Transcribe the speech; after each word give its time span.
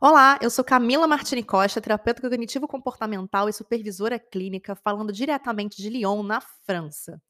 Olá, 0.00 0.38
eu 0.40 0.48
sou 0.48 0.64
Camila 0.64 1.08
Martini 1.08 1.42
Costa, 1.42 1.80
terapeuta 1.80 2.22
cognitivo-comportamental 2.22 3.48
e 3.48 3.52
supervisora 3.52 4.16
clínica, 4.16 4.76
falando 4.76 5.12
diretamente 5.12 5.82
de 5.82 5.90
Lyon, 5.90 6.22
na 6.22 6.40
França. 6.40 7.20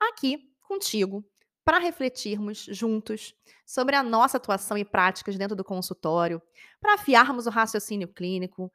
Aqui, 0.00 0.38
contigo, 0.60 1.24
para 1.64 1.80
refletirmos 1.80 2.64
juntos 2.70 3.34
sobre 3.66 3.96
a 3.96 4.04
nossa 4.04 4.36
atuação 4.36 4.78
e 4.78 4.84
práticas 4.84 5.36
dentro 5.36 5.56
do 5.56 5.64
consultório, 5.64 6.40
para 6.80 6.94
afiarmos 6.94 7.48
o 7.48 7.50
raciocínio 7.50 8.06
clínico, 8.06 8.72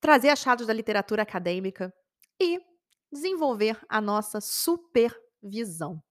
trazer 0.00 0.30
achados 0.30 0.66
da 0.66 0.72
literatura 0.72 1.20
acadêmica 1.20 1.92
e 2.40 2.58
desenvolver 3.12 3.78
a 3.90 4.00
nossa 4.00 4.40
supervisão. 4.40 6.02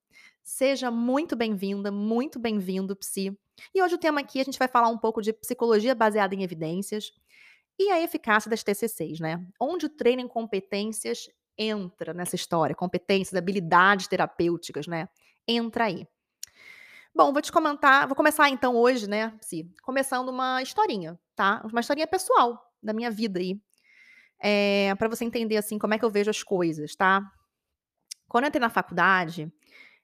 Seja 0.43 0.91
muito 0.91 1.35
bem-vinda, 1.35 1.91
muito 1.91 2.37
bem-vindo, 2.37 2.95
Psi. 2.95 3.35
E 3.73 3.81
hoje 3.81 3.95
o 3.95 3.97
tema 3.97 4.21
aqui 4.21 4.39
a 4.39 4.43
gente 4.43 4.59
vai 4.59 4.67
falar 4.67 4.87
um 4.89 4.97
pouco 4.97 5.21
de 5.21 5.33
psicologia 5.33 5.93
baseada 5.95 6.33
em 6.33 6.43
evidências 6.43 7.11
e 7.77 7.89
a 7.89 8.01
eficácia 8.01 8.49
das 8.49 8.63
TCCs, 8.63 9.19
né? 9.19 9.45
Onde 9.59 9.85
o 9.85 9.89
treino 9.89 10.21
em 10.21 10.27
competências 10.27 11.27
entra 11.57 12.13
nessa 12.13 12.35
história, 12.35 12.75
competências, 12.75 13.37
habilidades 13.37 14.07
terapêuticas, 14.07 14.87
né? 14.87 15.07
Entra 15.47 15.85
aí. 15.85 16.07
Bom, 17.15 17.31
vou 17.31 17.41
te 17.41 17.51
comentar, 17.51 18.07
vou 18.07 18.15
começar 18.15 18.49
então 18.49 18.75
hoje, 18.75 19.07
né, 19.07 19.29
Psi, 19.39 19.71
começando 19.83 20.29
uma 20.29 20.63
historinha, 20.63 21.19
tá? 21.35 21.61
Uma 21.71 21.79
historinha 21.79 22.07
pessoal 22.07 22.59
da 22.81 22.91
minha 22.91 23.11
vida 23.11 23.39
aí. 23.39 23.61
É, 24.39 24.95
para 24.95 25.07
você 25.07 25.23
entender 25.23 25.57
assim 25.57 25.77
como 25.77 25.93
é 25.93 25.99
que 25.99 26.03
eu 26.03 26.09
vejo 26.09 26.31
as 26.31 26.41
coisas, 26.41 26.95
tá? 26.95 27.21
Quando 28.27 28.45
eu 28.45 28.47
entrei 28.47 28.59
na 28.59 28.69
faculdade, 28.69 29.51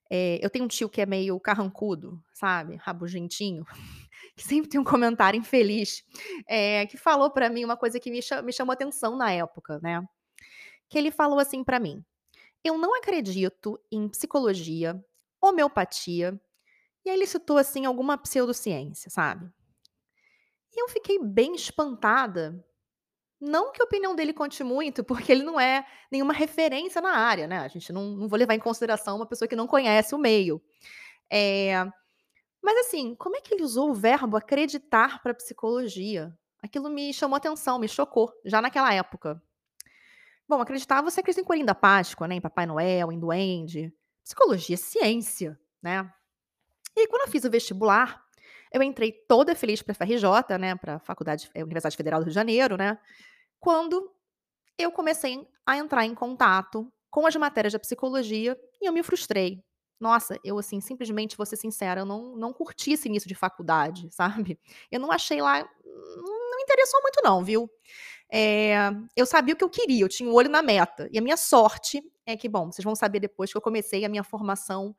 é, 0.09 0.39
eu 0.43 0.49
tenho 0.49 0.65
um 0.65 0.67
tio 0.67 0.89
que 0.89 1.01
é 1.01 1.05
meio 1.05 1.39
carrancudo, 1.39 2.21
sabe? 2.33 2.75
Rabugentinho, 2.77 3.65
que 4.35 4.43
sempre 4.43 4.69
tem 4.69 4.79
um 4.79 4.83
comentário 4.83 5.37
infeliz, 5.37 6.03
é, 6.47 6.85
que 6.87 6.97
falou 6.97 7.29
para 7.29 7.49
mim 7.49 7.63
uma 7.63 7.77
coisa 7.77 7.99
que 7.99 8.09
me, 8.09 8.21
ch 8.21 8.31
me 8.43 8.51
chamou 8.51 8.73
atenção 8.73 9.15
na 9.15 9.31
época, 9.31 9.79
né? 9.81 10.03
Que 10.89 10.97
ele 10.97 11.11
falou 11.11 11.39
assim 11.39 11.63
para 11.63 11.79
mim: 11.79 12.03
Eu 12.63 12.77
não 12.77 12.95
acredito 12.95 13.79
em 13.91 14.09
psicologia, 14.09 14.99
homeopatia, 15.39 16.39
e 17.05 17.09
aí 17.09 17.15
ele 17.15 17.27
citou 17.27 17.57
assim 17.57 17.85
alguma 17.85 18.17
pseudociência, 18.17 19.09
sabe? 19.09 19.49
E 20.71 20.81
eu 20.81 20.89
fiquei 20.89 21.19
bem 21.19 21.55
espantada 21.55 22.63
não 23.39 23.71
que 23.71 23.81
a 23.81 23.85
opinião 23.85 24.15
dele 24.15 24.33
conte 24.33 24.63
muito, 24.63 25.03
porque 25.03 25.31
ele 25.31 25.43
não 25.43 25.59
é 25.59 25.85
nenhuma 26.11 26.33
referência 26.33 27.01
na 27.01 27.11
área, 27.11 27.47
né? 27.47 27.59
A 27.59 27.67
gente 27.67 27.91
não, 27.93 28.09
não 28.11 28.27
vou 28.27 28.37
levar 28.37 28.55
em 28.55 28.59
consideração 28.59 29.15
uma 29.15 29.25
pessoa 29.25 29.47
que 29.47 29.55
não 29.55 29.67
conhece 29.67 30.13
o 30.13 30.17
meio. 30.17 30.61
É, 31.31 31.85
mas 32.61 32.77
assim, 32.85 33.15
como 33.15 33.35
é 33.35 33.41
que 33.41 33.53
ele 33.53 33.63
usou 33.63 33.89
o 33.89 33.93
verbo 33.93 34.35
acreditar 34.35 35.21
para 35.23 35.33
psicologia? 35.33 36.37
Aquilo 36.61 36.89
me 36.89 37.13
chamou 37.13 37.37
atenção, 37.37 37.79
me 37.79 37.87
chocou, 37.87 38.31
já 38.43 38.61
naquela 38.61 38.93
época. 38.93 39.41
Bom, 40.47 40.59
acreditar, 40.59 41.01
você 41.01 41.21
acredita 41.21 41.41
em 41.41 41.45
Coelhinho 41.45 41.67
da 41.67 41.75
Páscoa, 41.75 42.27
né? 42.27 42.35
Em 42.35 42.41
Papai 42.41 42.65
Noel, 42.65 43.11
em 43.11 43.19
Duende. 43.19 43.93
Psicologia 44.23 44.73
é 44.73 44.77
ciência, 44.77 45.59
né? 45.81 46.11
E 46.95 47.07
quando 47.07 47.21
eu 47.21 47.31
fiz 47.31 47.45
o 47.45 47.49
vestibular, 47.49 48.25
eu 48.71 48.83
entrei 48.83 49.11
toda 49.11 49.55
feliz 49.55 49.81
para 49.81 49.93
a 49.93 49.95
FRJ, 49.95 50.57
né? 50.59 50.75
Para 50.75 50.95
a 50.95 50.99
Faculdade, 50.99 51.49
é, 51.53 51.63
Universidade 51.63 51.97
Federal 51.97 52.19
do 52.19 52.23
Rio 52.25 52.31
de 52.31 52.35
Janeiro, 52.35 52.77
né? 52.77 52.97
quando 53.59 54.11
eu 54.77 54.91
comecei 54.91 55.45
a 55.65 55.77
entrar 55.77 56.05
em 56.05 56.15
contato 56.15 56.91
com 57.11 57.27
as 57.27 57.35
matérias 57.35 57.73
da 57.73 57.79
psicologia 57.79 58.57
e 58.81 58.87
eu 58.87 58.93
me 58.93 59.03
frustrei. 59.03 59.63
Nossa, 59.99 60.39
eu 60.43 60.57
assim, 60.57 60.79
simplesmente 60.79 61.35
vou 61.35 61.45
ser 61.45 61.57
sincera, 61.57 62.01
eu 62.01 62.05
não, 62.05 62.35
não 62.37 62.53
curti 62.53 62.93
esse 62.93 63.09
início 63.09 63.27
de 63.27 63.35
faculdade, 63.35 64.07
sabe? 64.13 64.57
Eu 64.89 64.99
não 64.99 65.11
achei 65.11 65.41
lá. 65.41 65.59
Não 65.83 66.57
me 66.57 66.63
interessou 66.63 67.01
muito, 67.01 67.21
não, 67.21 67.43
viu? 67.43 67.69
É, 68.31 68.91
eu 69.15 69.25
sabia 69.25 69.55
o 69.55 69.57
que 69.57 69.63
eu 69.63 69.69
queria, 69.69 70.03
eu 70.03 70.09
tinha 70.09 70.29
o 70.29 70.31
um 70.31 70.35
olho 70.35 70.49
na 70.49 70.61
meta. 70.61 71.09
E 71.11 71.17
a 71.17 71.21
minha 71.21 71.35
sorte 71.35 72.01
é 72.25 72.37
que, 72.37 72.47
bom, 72.47 72.71
vocês 72.71 72.85
vão 72.85 72.95
saber 72.95 73.19
depois 73.19 73.51
que 73.51 73.57
eu 73.57 73.61
comecei 73.61 74.05
a 74.05 74.09
minha 74.09 74.23
formação 74.23 74.95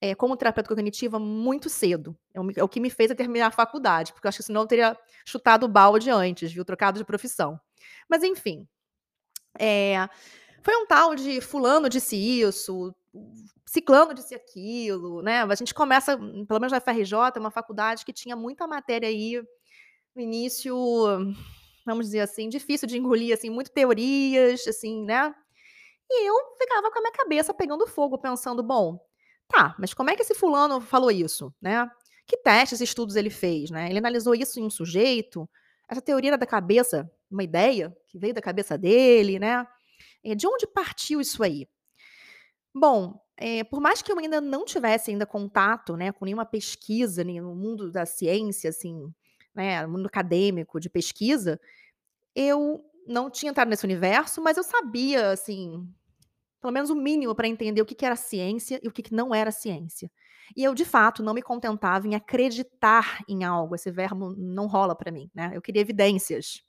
é, 0.00 0.14
como 0.14 0.36
terapeuta 0.36 0.68
cognitiva 0.68 1.18
muito 1.18 1.68
cedo. 1.68 2.16
É 2.34 2.40
o, 2.40 2.50
é 2.56 2.64
o 2.64 2.68
que 2.68 2.80
me 2.80 2.90
fez 2.90 3.12
terminar 3.14 3.48
a 3.48 3.50
faculdade, 3.50 4.12
porque 4.12 4.26
eu 4.26 4.28
acho 4.28 4.38
que 4.38 4.44
senão 4.44 4.62
eu 4.62 4.66
teria 4.66 4.98
chutado 5.24 5.66
o 5.66 5.68
balde 5.68 6.10
antes, 6.10 6.52
viu? 6.52 6.64
Trocado 6.64 6.98
de 6.98 7.04
profissão. 7.04 7.58
Mas 8.08 8.22
enfim. 8.22 8.66
É, 9.58 10.08
foi 10.62 10.76
um 10.76 10.86
tal 10.86 11.14
de 11.14 11.40
fulano 11.40 11.88
disse 11.88 12.16
isso, 12.16 12.94
ciclano 13.64 14.12
disse 14.12 14.34
aquilo, 14.34 15.22
né? 15.22 15.42
A 15.42 15.54
gente 15.54 15.72
começa, 15.72 16.16
pelo 16.16 16.60
menos 16.60 16.72
na 16.72 16.80
FRJ, 16.80 17.38
uma 17.38 17.50
faculdade 17.50 18.04
que 18.04 18.12
tinha 18.12 18.36
muita 18.36 18.66
matéria 18.66 19.08
aí 19.08 19.42
no 20.14 20.20
início, 20.22 20.74
vamos 21.86 22.06
dizer 22.06 22.20
assim, 22.20 22.48
difícil 22.48 22.88
de 22.88 22.98
engolir, 22.98 23.32
assim, 23.34 23.48
muito 23.48 23.70
teorias, 23.70 24.66
assim, 24.66 25.04
né? 25.04 25.34
E 26.10 26.28
eu 26.28 26.34
ficava 26.58 26.90
com 26.90 26.98
a 26.98 27.02
minha 27.02 27.12
cabeça 27.12 27.54
pegando 27.54 27.86
fogo, 27.86 28.18
pensando, 28.18 28.62
bom, 28.62 28.98
tá, 29.48 29.74
mas 29.78 29.94
como 29.94 30.10
é 30.10 30.16
que 30.16 30.22
esse 30.22 30.34
fulano 30.34 30.80
falou 30.80 31.10
isso, 31.10 31.52
né? 31.60 31.90
Que 32.26 32.36
testes, 32.36 32.80
estudos 32.80 33.16
ele 33.16 33.30
fez, 33.30 33.70
né? 33.70 33.88
Ele 33.88 33.98
analisou 33.98 34.34
isso 34.34 34.58
em 34.60 34.64
um 34.64 34.70
sujeito, 34.70 35.48
essa 35.88 36.02
teoria 36.02 36.30
era 36.30 36.38
da 36.38 36.46
cabeça, 36.46 37.10
uma 37.30 37.42
ideia 37.42 37.96
que 38.08 38.18
veio 38.18 38.34
da 38.34 38.40
cabeça 38.40 38.76
dele, 38.76 39.38
né? 39.38 39.66
É, 40.24 40.34
de 40.34 40.46
onde 40.46 40.66
partiu 40.66 41.20
isso 41.20 41.42
aí? 41.42 41.68
Bom, 42.74 43.20
é, 43.36 43.64
por 43.64 43.80
mais 43.80 44.02
que 44.02 44.10
eu 44.10 44.18
ainda 44.18 44.40
não 44.40 44.64
tivesse 44.64 45.10
ainda 45.10 45.26
contato, 45.26 45.96
né, 45.96 46.12
com 46.12 46.24
nenhuma 46.24 46.44
pesquisa 46.44 47.22
no 47.24 47.54
mundo 47.54 47.90
da 47.90 48.04
ciência, 48.04 48.70
assim, 48.70 49.12
né, 49.54 49.86
no 49.86 49.92
mundo 49.92 50.06
acadêmico 50.06 50.80
de 50.80 50.90
pesquisa, 50.90 51.60
eu 52.34 52.84
não 53.06 53.30
tinha 53.30 53.50
entrado 53.50 53.68
nesse 53.68 53.84
universo, 53.84 54.42
mas 54.42 54.56
eu 54.56 54.62
sabia, 54.64 55.30
assim, 55.30 55.88
pelo 56.60 56.72
menos 56.72 56.90
o 56.90 56.94
mínimo 56.94 57.34
para 57.34 57.48
entender 57.48 57.80
o 57.80 57.86
que, 57.86 57.94
que 57.94 58.04
era 58.04 58.16
ciência 58.16 58.80
e 58.82 58.88
o 58.88 58.92
que, 58.92 59.02
que 59.02 59.14
não 59.14 59.34
era 59.34 59.50
ciência. 59.50 60.10
E 60.54 60.62
eu, 60.62 60.74
de 60.74 60.84
fato, 60.84 61.22
não 61.22 61.34
me 61.34 61.42
contentava 61.42 62.06
em 62.06 62.14
acreditar 62.14 63.24
em 63.28 63.44
algo. 63.44 63.74
Esse 63.74 63.90
verbo 63.90 64.34
não 64.36 64.66
rola 64.66 64.94
para 64.94 65.10
mim, 65.10 65.30
né? 65.34 65.50
Eu 65.54 65.62
queria 65.62 65.82
evidências. 65.82 66.62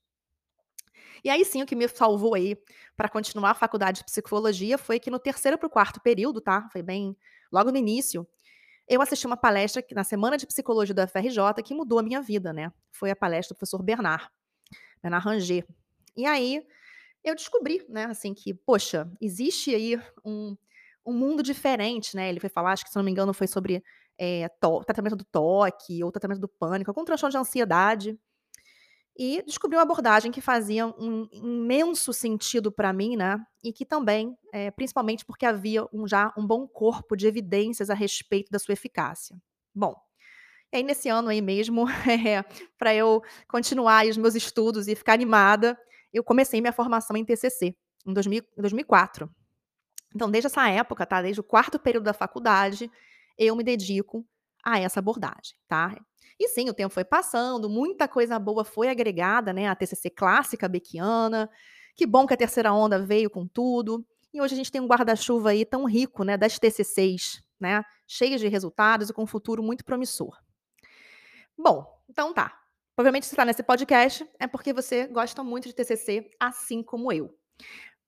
E 1.24 1.30
aí 1.30 1.44
sim, 1.44 1.62
o 1.62 1.66
que 1.66 1.76
me 1.76 1.88
salvou 1.88 2.36
aí 2.36 2.58
para 2.96 3.10
continuar 3.10 3.52
a 3.52 3.56
faculdade 3.56 4.00
de 4.00 4.06
psicologia 4.06 4.78
foi 4.78 5.00
que 5.00 5.10
no 5.10 5.20
terceiro 5.20 5.58
para 5.58 5.68
o 5.68 5.70
quarto 5.70 6.02
período, 6.02 6.42
tá? 6.42 6.68
Foi 6.72 6.82
bem 6.82 7.16
logo 7.52 7.72
no 7.72 7.78
início. 7.78 8.28
Eu 8.88 9.02
assisti 9.02 9.28
uma 9.28 9.38
palestra 9.38 9.84
na 9.92 10.04
semana 10.04 10.38
de 10.38 10.48
psicologia 10.48 10.96
da 10.96 11.08
FRJ 11.08 11.62
que 11.64 11.74
mudou 11.74 12.00
a 12.00 12.04
minha 12.04 12.22
vida, 12.22 12.54
né? 12.54 12.72
Foi 12.92 13.12
a 13.12 13.16
palestra 13.16 13.54
do 13.54 13.58
professor 13.58 13.84
Bernard, 13.84 14.30
Bernard 15.02 15.28
Ranger. 15.28 15.68
E 16.16 16.26
aí 16.26 16.66
eu 17.24 17.36
descobri, 17.36 17.86
né, 17.90 18.06
assim, 18.06 18.34
que, 18.34 18.54
poxa, 18.54 19.10
existe 19.22 19.74
aí 19.74 20.00
um, 20.26 20.56
um 21.06 21.14
mundo 21.14 21.44
diferente, 21.44 22.16
né? 22.16 22.30
Ele 22.30 22.40
foi 22.40 22.50
falar, 22.50 22.74
acho 22.74 22.84
que 22.84 22.90
se 22.92 22.96
não 22.96 23.04
me 23.04 23.12
engano, 23.12 23.34
foi 23.34 23.48
sobre 23.48 23.84
é, 24.18 24.48
to, 24.62 24.84
tratamento 24.84 25.16
do 25.16 25.26
toque 25.26 26.04
ou 26.04 26.12
tratamento 26.12 26.40
do 26.42 26.48
pânico, 26.48 26.92
algum 26.92 27.06
transtorno 27.06 27.32
de 27.32 27.38
ansiedade. 27.38 28.20
E 29.20 29.42
descobri 29.42 29.76
uma 29.76 29.82
abordagem 29.82 30.32
que 30.32 30.42
fazia 30.42 30.86
um 30.86 31.28
imenso 31.32 32.14
sentido 32.14 32.72
para 32.72 32.94
mim, 32.94 33.16
né? 33.16 33.38
E 33.64 33.74
que 33.74 33.84
também, 33.84 34.38
é, 34.54 34.70
principalmente 34.70 35.26
porque 35.26 35.46
havia 35.46 35.86
um, 35.92 36.08
já 36.08 36.32
um 36.38 36.46
bom 36.46 36.68
corpo 36.68 37.16
de 37.16 37.26
evidências 37.26 37.90
a 37.90 37.96
respeito 37.96 38.52
da 38.52 38.60
sua 38.60 38.74
eficácia. 38.74 39.36
Bom, 39.74 39.96
e 40.72 40.78
aí 40.78 40.84
nesse 40.84 41.10
ano 41.10 41.30
aí 41.30 41.42
mesmo, 41.42 41.86
é, 42.08 42.44
para 42.78 42.94
eu 42.94 43.24
continuar 43.48 44.06
os 44.06 44.18
meus 44.18 44.36
estudos 44.36 44.88
e 44.88 44.96
ficar 44.96 45.14
animada, 45.14 45.80
eu 46.14 46.24
comecei 46.24 46.62
minha 46.62 46.74
formação 46.74 47.16
em 47.16 47.26
TCC, 47.26 47.76
em 48.06 48.14
2000, 48.14 48.44
2004. 48.58 49.30
Então, 50.16 50.30
desde 50.32 50.48
essa 50.48 50.68
época, 50.70 51.06
tá? 51.06 51.22
Desde 51.22 51.40
o 51.40 51.44
quarto 51.44 51.78
período 51.78 52.06
da 52.06 52.14
faculdade, 52.14 52.90
eu 53.38 53.56
me 53.56 53.64
dedico 53.64 54.26
a 54.64 54.80
essa 54.80 55.00
abordagem, 55.00 55.56
tá? 55.68 55.96
E 56.40 56.48
sim, 56.50 56.70
o 56.70 56.74
tempo 56.74 56.94
foi 56.94 57.04
passando, 57.04 57.70
muita 57.70 58.08
coisa 58.08 58.38
boa 58.38 58.64
foi 58.64 58.90
agregada, 58.90 59.52
né? 59.52 59.68
A 59.68 59.76
TCC 59.76 60.10
clássica 60.10 60.68
beckiana. 60.68 61.50
Que 61.96 62.06
bom 62.06 62.28
que 62.28 62.34
a 62.34 62.38
terceira 62.38 62.72
onda 62.74 63.00
veio 63.00 63.30
com 63.30 63.48
tudo. 63.48 64.06
E 64.34 64.42
hoje 64.42 64.54
a 64.54 64.58
gente 64.58 64.72
tem 64.72 64.80
um 64.80 64.88
guarda-chuva 64.88 65.50
aí 65.50 65.66
tão 65.66 65.86
rico, 65.86 66.24
né? 66.24 66.38
Das 66.38 66.60
TCCs, 66.60 67.42
né? 67.60 67.84
Cheias 68.08 68.40
de 68.40 68.48
resultados 68.48 69.10
e 69.10 69.14
com 69.14 69.24
um 69.24 69.28
futuro 69.28 69.64
muito 69.64 69.84
promissor. 69.84 70.38
Bom, 71.58 71.86
então 72.08 72.34
tá. 72.34 72.56
Provavelmente 72.98 73.28
você 73.28 73.34
está 73.34 73.46
nesse 73.46 73.64
podcast 73.64 74.30
é 74.38 74.48
porque 74.48 74.74
você 74.74 75.08
gosta 75.08 75.42
muito 75.42 75.70
de 75.70 75.74
TCC, 75.74 76.30
assim 76.38 76.84
como 76.84 77.14
eu. 77.14 77.34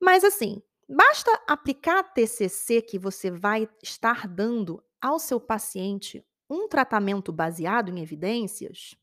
Mas 0.01 0.25
assim, 0.25 0.61
Basta 0.91 1.31
aplicar 1.47 1.99
a 1.99 2.03
TCC 2.03 2.81
que 2.81 2.97
você 2.97 3.29
vai 3.29 3.69
estar 3.83 4.27
dando 4.27 4.83
ao 4.99 5.19
seu 5.19 5.39
paciente 5.39 6.25
um 6.49 6.67
tratamento 6.67 7.31
baseado 7.31 7.89
em 7.89 8.01
evidências? 8.01 8.95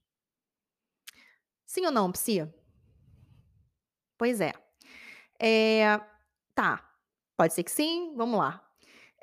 Sim 1.64 1.86
ou 1.86 1.92
não, 1.92 2.10
Psia? 2.10 2.52
Pois 4.18 4.40
é. 4.40 4.52
é. 5.40 6.00
Tá. 6.56 6.90
Pode 7.36 7.54
ser 7.54 7.62
que 7.62 7.70
sim. 7.70 8.12
Vamos 8.16 8.40
lá. 8.40 8.68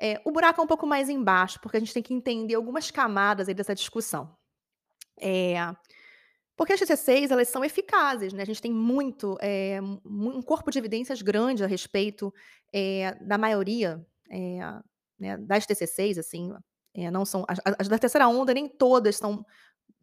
É, 0.00 0.22
o 0.24 0.32
buraco 0.32 0.58
é 0.58 0.64
um 0.64 0.66
pouco 0.66 0.86
mais 0.86 1.10
embaixo, 1.10 1.60
porque 1.60 1.76
a 1.76 1.80
gente 1.80 1.92
tem 1.92 2.02
que 2.02 2.14
entender 2.14 2.54
algumas 2.54 2.90
camadas 2.90 3.46
aí 3.46 3.54
dessa 3.54 3.74
discussão. 3.74 4.34
É, 5.20 5.56
Porque 6.58 6.72
as 6.72 6.80
TCCs, 6.80 7.30
elas 7.30 7.48
são 7.48 7.64
eficazes, 7.64 8.32
né, 8.32 8.42
a 8.42 8.46
gente 8.46 8.62
tem 8.62 8.72
muito, 8.72 9.36
eh, 9.40 9.80
um 10.04 10.40
corpo 10.42 10.70
de 10.70 10.78
evidências 10.78 11.20
grande 11.20 11.64
a 11.64 11.66
respeito, 11.66 12.32
eh, 12.72 13.14
da 13.20 13.36
maioria, 13.36 14.04
eh, 14.30 14.58
né, 15.18 15.36
das 15.38 15.66
TCCs, 15.66 16.18
assim, 16.18 16.52
não 17.12 17.24
são 17.24 17.44
as 17.48 17.58
as 17.78 17.88
da 17.88 17.98
terceira 17.98 18.28
onda 18.28 18.54
nem 18.54 18.68
todas 18.68 19.16
são 19.16 19.44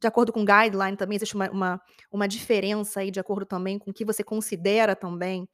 de 0.02 0.08
acordo 0.08 0.34
com 0.34 0.46
guideline, 0.46 0.98
também 0.98 1.16
existe 1.18 1.36
uma 1.36 1.50
uma 1.52 1.82
uma 2.12 2.28
diferença 2.28 3.02
aí 3.02 3.12
de 3.12 3.20
acordo 3.20 3.46
também 3.46 3.80
com 3.80 3.92
o 3.92 3.94
que 3.94 4.06
você 4.06 4.24
considera 4.24 4.96
também, 4.96 5.48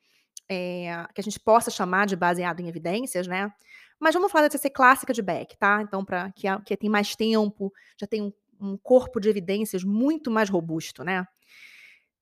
que 0.50 1.22
a 1.22 1.24
gente 1.24 1.40
possa 1.40 1.72
chamar 1.72 2.08
de 2.08 2.16
baseado 2.18 2.62
em 2.62 2.70
evidências, 2.70 3.28
né. 3.28 3.52
Mas 4.00 4.16
vamos 4.16 4.32
falar 4.32 4.46
da 4.46 4.50
TCC 4.52 4.70
clássica 4.72 5.14
de 5.14 5.22
Beck, 5.24 5.58
tá, 5.58 5.82
então 5.84 6.06
pra 6.06 6.32
que 6.34 6.48
a 6.48 6.62
que 6.62 6.78
tem 6.78 6.90
mais 6.90 7.16
tempo, 7.16 7.72
já 8.00 8.08
tem 8.08 8.22
um 8.24 8.34
um 8.62 8.78
corpo 8.78 9.20
de 9.20 9.30
evidências 9.30 9.84
muito 9.84 10.32
mais 10.32 10.50
robusto, 10.50 11.04
né. 11.04 11.28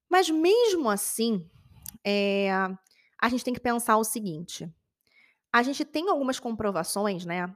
Mas 0.10 0.30
mesmo 0.30 0.90
assim, 0.90 1.50
eh, 2.06 2.50
a 3.22 3.30
gente 3.30 3.44
tem 3.44 3.54
que 3.54 3.60
pensar 3.60 3.98
o 3.98 4.04
seguinte, 4.04 4.70
a 5.54 5.64
gente 5.64 5.86
tem 5.86 6.10
algumas 6.10 6.40
comprovações, 6.40 7.26
né, 7.26 7.56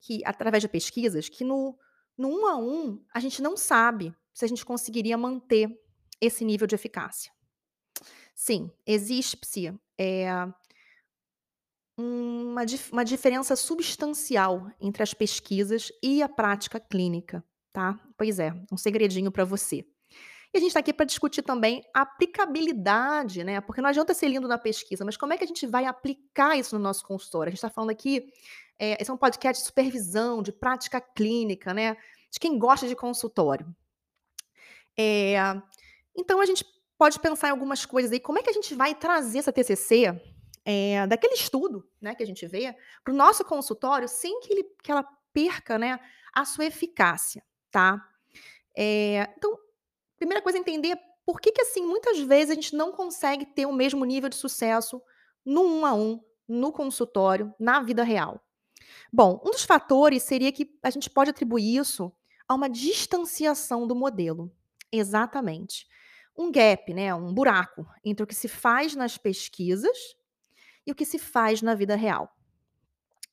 que 0.00 0.22
através 0.26 0.62
de 0.62 0.68
pesquisas, 0.68 1.28
que 1.28 1.44
no 1.44 1.78
no 2.18 2.28
1 2.30 2.46
a 2.48 2.56
1, 2.56 3.04
a 3.14 3.20
gente 3.20 3.42
não 3.42 3.56
sabe 3.56 4.14
se 4.34 4.44
a 4.44 4.48
gente 4.48 4.64
conseguiria 4.66 5.18
manter 5.18 5.70
esse 6.20 6.44
nível 6.44 6.66
de 6.66 6.74
eficácia. 6.76 7.32
Sim, 8.36 8.70
existe 8.86 9.36
Psi, 9.36 9.74
eh 9.98 10.52
uma 11.98 12.64
dif 12.64 12.90
uma 12.92 13.04
diferença 13.04 13.56
substancial 13.56 14.70
entre 14.80 15.02
as 15.02 15.12
pesquisas 15.12 15.90
e 16.02 16.22
a 16.22 16.28
prática 16.28 16.78
clínica, 16.80 17.44
tá. 17.72 17.98
Pois 18.16 18.38
é, 18.38 18.52
um 18.72 18.76
segredinho 18.76 19.30
pra 19.30 19.44
você. 19.44 19.84
E 20.52 20.58
a 20.58 20.60
gente 20.60 20.72
tá 20.72 20.80
aqui 20.80 20.92
pra 20.92 21.06
discutir 21.06 21.42
também 21.42 21.84
a 21.94 22.00
aplicabilidade, 22.02 23.44
né, 23.44 23.60
porque 23.60 23.80
não 23.80 23.88
adianta 23.88 24.12
ser 24.12 24.28
lindo 24.28 24.48
na 24.48 24.58
pesquisa, 24.58 25.04
mas 25.04 25.16
como 25.16 25.32
é 25.32 25.38
que 25.38 25.44
a 25.44 25.46
gente 25.46 25.64
vai 25.66 25.84
aplicar 25.84 26.56
isso 26.58 26.76
no 26.76 26.82
nosso 26.82 27.06
consultório? 27.06 27.50
A 27.50 27.52
gente 27.52 27.60
tá 27.62 27.70
falando 27.70 27.90
aqui, 27.90 28.32
eh, 28.78 28.96
esse 29.00 29.10
é 29.10 29.14
um 29.14 29.16
podcast 29.16 29.62
de 29.62 29.66
supervisão, 29.66 30.42
de 30.42 30.50
prática 30.52 31.00
clínica, 31.00 31.72
né, 31.72 31.96
de 32.32 32.40
quem 32.40 32.58
gosta 32.58 32.88
de 32.88 32.96
consultório. 32.96 33.66
Eh, 34.98 35.36
então 36.16 36.40
a 36.40 36.46
gente 36.46 36.64
pode 36.98 37.20
pensar 37.20 37.48
em 37.48 37.50
algumas 37.52 37.86
coisas 37.86 38.10
aí, 38.12 38.20
como 38.20 38.38
é 38.38 38.42
que 38.42 38.50
a 38.50 38.52
gente 38.52 38.74
vai 38.74 38.94
trazer 38.94 39.38
essa 39.38 39.52
TCC, 39.52 40.20
eh, 40.64 41.06
daquele 41.06 41.34
estudo, 41.34 41.88
né, 42.00 42.14
que 42.14 42.22
a 42.24 42.26
gente 42.26 42.44
vê, 42.46 42.74
para 43.04 43.14
o 43.14 43.16
nosso 43.16 43.44
consultório 43.44 44.08
sem 44.08 44.40
que 44.40 44.52
ele 44.52 44.64
que 44.82 44.90
ela 44.90 45.04
perca, 45.32 45.78
né, 45.78 46.00
a 46.34 46.44
sua 46.44 46.66
eficácia, 46.66 47.42
tá. 47.70 48.06
Eh, 48.76 49.28
então, 49.36 49.58
primeira 50.16 50.42
coisa 50.42 50.58
é 50.58 50.60
entender 50.60 50.98
por 51.24 51.40
que 51.40 51.52
que, 51.52 51.62
assim, 51.62 51.84
muitas 51.86 52.18
vezes 52.20 52.50
a 52.50 52.54
gente 52.54 52.74
não 52.74 52.92
consegue 52.92 53.46
ter 53.46 53.66
o 53.66 53.72
mesmo 53.72 54.04
nível 54.04 54.28
de 54.28 54.36
sucesso 54.36 55.00
no 55.44 55.62
1 55.62 55.86
a 55.86 55.94
1, 55.94 56.20
no 56.48 56.72
consultório, 56.72 57.54
na 57.58 57.80
vida 57.80 58.02
real. 58.02 58.40
Bom, 59.12 59.40
um 59.44 59.50
dos 59.50 59.64
fatores 59.64 60.22
seria 60.22 60.52
que 60.52 60.76
a 60.82 60.90
gente 60.90 61.08
pode 61.08 61.30
atribuir 61.30 61.76
isso 61.76 62.12
a 62.48 62.54
uma 62.54 62.68
distanciação 62.68 63.86
do 63.86 63.94
modelo. 63.94 64.52
Exatamente. 64.90 65.86
Um 66.36 66.50
gap, 66.50 66.92
né, 66.92 67.14
um 67.14 67.32
buraco 67.32 67.86
entre 68.04 68.24
o 68.24 68.26
que 68.26 68.34
se 68.34 68.48
faz 68.48 68.94
nas 68.96 69.16
pesquisas 69.16 69.96
e 70.86 70.90
o 70.90 70.94
que 70.94 71.04
se 71.04 71.18
faz 71.18 71.62
na 71.62 71.74
vida 71.74 71.94
real. 71.94 72.34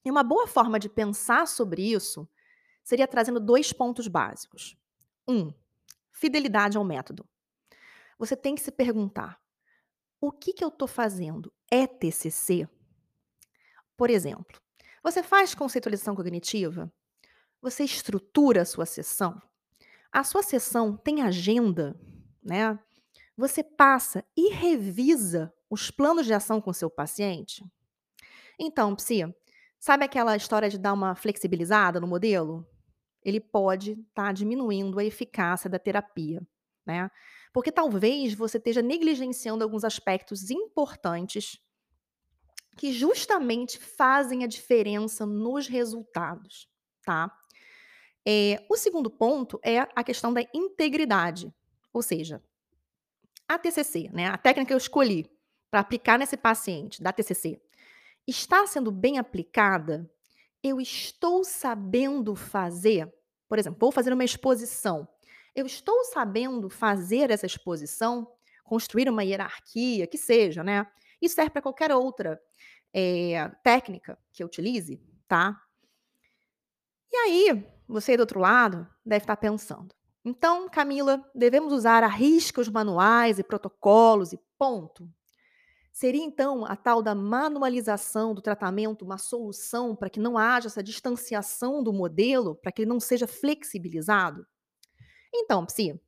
E 0.06 0.12
uma 0.12 0.24
boa 0.24 0.48
forma 0.48 0.80
de 0.80 0.88
pensar 0.88 1.48
sobre 1.48 1.82
isso 1.82 2.30
seria 2.88 3.06
trazendo 3.06 3.38
2 3.38 3.74
pontos 3.74 4.08
básicos. 4.08 4.78
1, 5.28 5.54
fidelidade 6.10 6.78
ao 6.78 6.86
método. 6.86 7.28
Você 8.18 8.34
tem 8.34 8.56
que 8.56 8.62
se 8.62 8.72
perguntar: 8.72 9.38
"O 10.22 10.32
que 10.32 10.54
que 10.54 10.64
eu 10.64 10.72
tô 10.72 10.88
fazendo 10.88 11.52
é 11.70 11.86
TCC?" 11.86 12.66
Por 13.98 14.10
exemplo, 14.10 14.58
você 15.04 15.22
faz 15.22 15.54
conceitualização 15.54 16.16
cognitiva? 16.16 16.90
Você 17.62 17.84
estrutura 17.84 18.62
a 18.62 18.66
sua 18.66 18.86
sessão? 18.86 19.42
A 20.10 20.24
sua 20.24 20.42
sessão 20.42 20.96
tem 20.96 21.22
agenda, 21.22 21.94
né? 22.42 22.80
Você 23.36 23.66
passa 23.66 24.24
e 24.34 24.54
revisa 24.54 25.54
os 25.70 25.92
planos 25.92 26.26
de 26.26 26.34
ação 26.34 26.62
com 26.62 26.72
seu 26.72 26.90
paciente? 26.90 27.66
Então, 28.58 28.96
Psi, 28.96 29.26
sabe 29.78 30.06
aquela 30.06 30.38
história 30.38 30.70
de 30.70 30.78
dar 30.78 30.94
uma 30.94 31.16
flexibilizada 31.16 32.00
no 32.00 32.08
modelo? 32.08 32.66
Ele 33.28 33.42
pode 33.42 33.92
estar 33.92 34.34
diminuindo 34.34 34.98
a 34.98 35.04
eficácia 35.04 35.70
da 35.70 35.78
terapia, 35.78 36.42
né. 36.86 37.12
Porque 37.52 37.74
talvez 37.74 38.34
você 38.34 38.58
esteja 38.58 38.82
negligenciando 38.82 39.66
alguns 39.66 39.84
aspectos 39.84 40.50
importantes 40.50 41.60
que 42.78 42.94
justamente 42.94 43.80
fazem 43.80 44.46
a 44.46 44.48
diferença 44.48 45.26
nos 45.26 45.68
resultados, 45.68 46.70
tá. 47.04 47.30
Eh, 48.26 48.66
o 48.70 48.78
segundo 48.78 49.10
ponto 49.10 49.60
é 49.62 49.80
a 49.80 50.04
questão 50.04 50.32
da 50.34 50.42
integridade, 50.54 51.54
ou 51.92 52.02
seja, 52.02 52.42
a 53.48 53.58
TCC, 53.60 54.10
né, 54.14 54.28
a 54.28 54.38
técnica 54.38 54.68
que 54.68 54.74
eu 54.74 54.78
escolhi 54.78 55.30
pra 55.70 55.82
aplicar 55.82 56.18
nesse 56.18 56.38
paciente 56.38 57.04
da 57.04 57.12
TCC, 57.12 57.60
está 58.26 58.66
sendo 58.68 58.92
bem 58.92 59.18
aplicada? 59.18 60.10
Eu 60.64 60.80
estou 60.80 61.44
sabendo 61.44 62.36
fazer? 62.36 63.14
Por 63.50 63.58
exemplo, 63.60 63.78
vou 63.80 63.92
fazer 63.92 64.12
uma 64.14 64.26
exposição, 64.26 65.08
eu 65.56 65.66
estou 65.66 66.04
sabendo 66.06 66.70
fazer 66.70 67.32
essa 67.32 67.46
exposição? 67.46 68.28
Construir 68.64 69.10
uma 69.10 69.24
hierarquia, 69.24 70.06
que 70.08 70.18
seja, 70.18 70.64
né. 70.64 70.86
Isso 71.22 71.36
serve 71.36 71.52
pra 71.52 71.62
qualquer 71.62 71.92
outra, 71.92 72.40
eh, 72.94 73.50
técnica 73.64 74.18
que 74.34 74.44
eu 74.44 74.48
utilize, 74.48 75.02
tá. 75.28 75.60
E 77.12 77.16
aí, 77.18 77.66
você 77.88 78.18
do 78.18 78.22
outro 78.22 78.40
lado 78.40 78.86
deve 79.06 79.24
estar 79.24 79.38
pensando: 79.38 79.94
"Então, 80.26 80.68
Camila, 80.70 81.24
devemos 81.34 81.72
usar 81.74 82.04
à 82.04 82.08
risca 82.08 82.60
os 82.62 82.70
manuais 82.70 83.40
e 83.40 83.44
protocolos 83.44 84.34
e 84.34 84.40
ponto?" 84.58 85.10
Seria 86.00 86.24
então 86.24 86.64
a 86.64 86.76
tal 86.76 87.02
da 87.02 87.16
manualização 87.16 88.36
do 88.36 88.40
tratamento 88.40 89.04
uma 89.04 89.18
solução 89.18 89.96
pra 89.96 90.12
que 90.12 90.20
não 90.20 90.38
haja 90.38 90.68
essa 90.68 90.84
distanciação 90.84 91.82
do 91.82 91.92
modelo, 91.92 92.54
pra 92.54 92.72
que 92.72 92.84
ele 92.84 92.90
não 92.90 93.00
seja 93.00 93.26
flexibilizado? 93.26 94.46
Então, 95.34 95.66
Psi, 95.66 96.00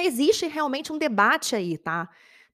existe 0.00 0.46
realmente 0.46 0.92
um 0.92 0.98
debate 0.98 1.56
aí, 1.56 1.78
tá. 1.78 2.08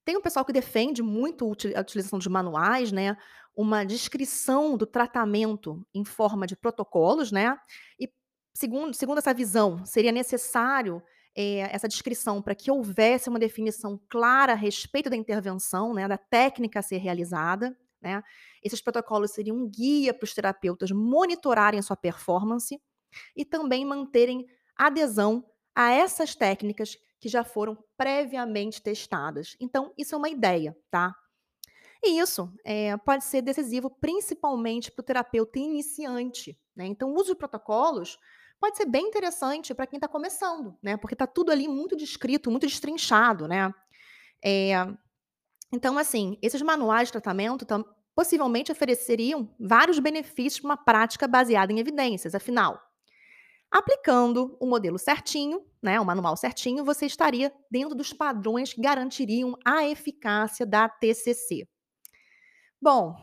Tem 0.05 0.17
um 0.17 0.21
pessoal 0.21 0.45
que 0.45 0.53
defende 0.53 1.03
muito 1.03 1.45
a 1.77 1.81
utilização 1.81 2.19
de 2.19 2.29
manuais, 2.29 2.93
né, 2.93 3.17
uma 3.57 3.85
descrição 3.85 4.77
do 4.77 4.87
tratamento 4.87 5.87
em 5.95 6.05
forma 6.05 6.47
de 6.47 6.57
protocolos, 6.57 7.33
né, 7.33 7.57
e 8.01 8.13
segundo 8.57 8.95
segundo 8.95 9.19
essa 9.19 9.35
visão, 9.35 9.87
seria 9.87 10.13
necessário, 10.13 11.03
eh, 11.37 11.61
essa 11.73 11.89
descrição 11.89 12.43
pra 12.43 12.55
que 12.55 12.71
houvesse 12.71 13.29
uma 13.29 13.39
definição 13.39 14.01
clara 14.09 14.53
a 14.53 14.57
respeito 14.57 15.11
da 15.11 15.17
intervenção, 15.17 15.95
né, 15.95 16.07
da 16.09 16.19
técnica 16.19 16.81
a 16.81 16.83
ser 16.83 16.99
realizada, 16.99 17.77
né. 18.03 18.23
Esses 18.63 18.81
protocolos 18.83 19.33
seriam 19.33 19.57
um 19.57 19.69
guia 19.71 20.15
para 20.15 20.25
os 20.25 20.35
terapeutas 20.35 20.91
monitorarem 20.93 21.81
sua 21.83 21.97
performance 21.97 22.81
e 23.37 23.45
também 23.45 23.85
manterem 23.85 24.47
adesão 24.77 25.45
a 25.75 25.93
essas 25.93 26.35
técnicas 26.35 26.97
que 27.21 27.29
já 27.29 27.45
foram 27.45 27.79
previamente 27.97 28.83
testadas. 28.83 29.57
Então, 29.61 29.93
isso 29.99 30.15
é 30.15 30.19
uma 30.19 30.29
ideia, 30.31 30.77
tá. 30.91 31.15
E 32.03 32.19
isso, 32.21 32.53
eh, 32.65 32.97
pode 32.99 33.25
ser 33.25 33.43
decisivo 33.43 33.91
principalmente 33.91 34.91
para 34.93 35.03
o 35.03 35.07
terapeuta 35.07 35.59
iniciante, 35.59 36.59
né. 36.77 36.87
Então 36.87 37.11
o 37.13 37.17
uso 37.17 37.33
de 37.33 37.39
protocolos 37.39 38.19
pode 38.61 38.77
ser 38.77 38.87
bem 38.87 39.07
interessante 39.09 39.75
pra 39.75 39.87
quem 39.87 40.01
tá 40.01 40.09
começando, 40.09 40.77
né, 40.83 40.97
porque 40.97 41.17
tá 41.17 41.27
tudo 41.27 41.53
ali 41.53 41.69
muito 41.69 41.97
descrito, 41.97 42.51
muito 42.51 42.67
destrinchado, 42.67 43.49
né. 43.49 43.73
Eh, 44.45 44.75
então, 45.73 45.99
assim, 45.99 46.39
esses 46.43 46.63
manuais 46.63 47.09
de 47.09 47.13
tratamento 47.13 47.67
tam 47.67 47.85
possivelmente 48.15 48.73
ofereceriam 48.73 49.49
vários 49.61 49.99
benefícios 49.99 50.61
pra 50.61 50.71
uma 50.71 50.77
prática 50.77 51.29
baseada 51.29 51.73
em 51.73 51.81
evidências, 51.81 52.35
afinal, 52.35 52.81
aplicando 53.71 54.57
o 54.61 54.67
modelo 54.67 54.99
certinho, 54.99 55.63
né, 55.83 56.01
o 56.01 56.05
manual 56.07 56.37
certinho, 56.37 56.85
você 56.85 57.07
estaria 57.07 57.53
dentro 57.71 57.95
dos 57.95 58.13
padrões 58.13 58.73
que 58.73 58.81
garantiriam 58.81 59.57
a 59.67 59.85
eficácia 59.87 60.67
da 60.67 60.89
TCC. 60.89 61.67
Bom, 62.81 63.17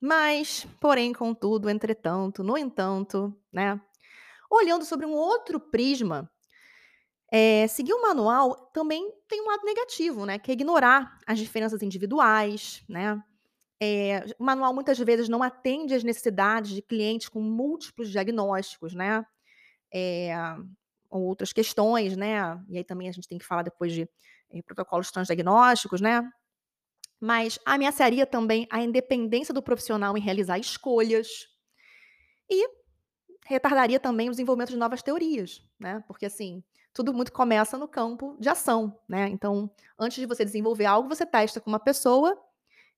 mas, 0.00 0.66
porém, 0.80 1.12
contudo, 1.12 1.70
entretanto, 1.70 2.42
no 2.42 2.58
entanto, 2.58 3.34
né, 3.52 3.80
olhando 4.50 4.84
sobre 4.84 5.06
um 5.06 5.12
outro 5.14 5.60
prisma, 5.60 6.30
eh, 7.32 7.66
seguir 7.68 7.94
o 7.94 8.02
manual 8.02 8.54
também 8.74 9.10
tem 9.28 9.42
um 9.42 9.46
lado 9.48 9.64
negativo, 9.64 10.26
né, 10.26 10.38
que 10.38 10.50
é 10.52 10.54
ignorar 10.54 11.18
as 11.26 11.38
diferenças 11.38 11.82
individuais, 11.82 12.82
né. 12.88 13.22
Eh, 13.82 14.24
o 14.38 14.44
manual 14.44 14.74
muitas 14.74 14.98
vezes 14.98 15.28
não 15.28 15.42
atende 15.42 15.94
às 15.94 16.04
necessidades 16.04 16.72
de 16.72 16.82
clientes 16.82 17.28
com 17.28 17.40
múltiplos 17.42 18.10
diagnósticos, 18.10 18.94
né. 18.94 19.24
Eh, 19.94 20.32
outras 21.10 21.52
questões, 21.52 22.16
né, 22.16 22.38
e 22.70 22.78
aí 22.78 22.84
também 22.84 23.08
a 23.08 23.12
gente 23.12 23.28
tem 23.28 23.38
que 23.38 23.46
falar 23.46 23.62
depois 23.64 23.92
de, 23.94 24.08
protocolos 24.66 25.10
transdiagnósticos, 25.12 26.00
né. 26.02 26.22
Mas 27.20 27.58
ameaçaria 27.66 28.26
também 28.26 28.66
a 28.70 28.82
independência 28.82 29.54
do 29.54 29.62
profissional 29.62 30.16
em 30.18 30.20
realizar 30.22 30.58
escolhas 30.58 31.28
e 32.50 32.68
retardaria 33.50 34.00
também 34.00 34.28
o 34.28 34.32
desenvolvimento 34.32 34.70
de 34.70 34.78
novas 34.78 35.02
teorias, 35.02 35.62
né, 35.80 36.02
porque, 36.08 36.26
assim, 36.26 36.62
tudo 36.94 37.14
muito 37.14 37.32
começa 37.32 37.78
no 37.78 37.88
campo 37.88 38.36
de 38.40 38.48
ação, 38.48 38.98
né, 39.08 39.28
então, 39.28 39.70
antes 39.98 40.18
de 40.18 40.26
você 40.26 40.44
desenvolver 40.44 40.86
algo, 40.86 41.08
você 41.08 41.26
testa 41.26 41.60
com 41.60 41.70
uma 41.70 41.80
pessoa 41.80 42.38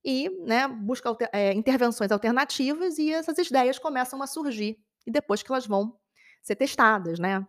e, 0.04 0.30
né, 0.46 0.68
busca 0.68 1.08
alter 1.10 1.30
eh, 1.32 1.52
intervenções 1.54 2.12
alternativas 2.12 2.98
e 2.98 3.12
essas 3.12 3.38
ideias 3.38 3.78
começam 3.78 4.22
a 4.22 4.26
surgir, 4.28 4.78
e 5.06 5.10
depois 5.12 5.42
que 5.42 5.52
elas 5.52 5.66
vão 5.66 5.96
ser 6.42 6.56
testadas, 6.56 7.18
né. 7.20 7.46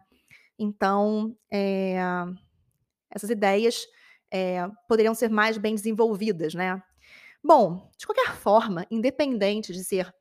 Então, 0.60 1.36
eh, 1.52 1.98
essas 3.12 3.30
ideias, 3.30 3.86
eh, 4.34 4.68
poderiam 4.88 5.16
ser 5.16 5.30
mais 5.30 5.58
bem 5.58 5.76
desenvolvidas, 5.76 6.54
né. 6.56 6.82
Bom, 7.44 7.90
de 7.98 8.06
qualquer 8.08 8.34
forma, 8.36 8.86
independente 8.92 9.74
de 9.74 9.84
ser, 9.84 10.14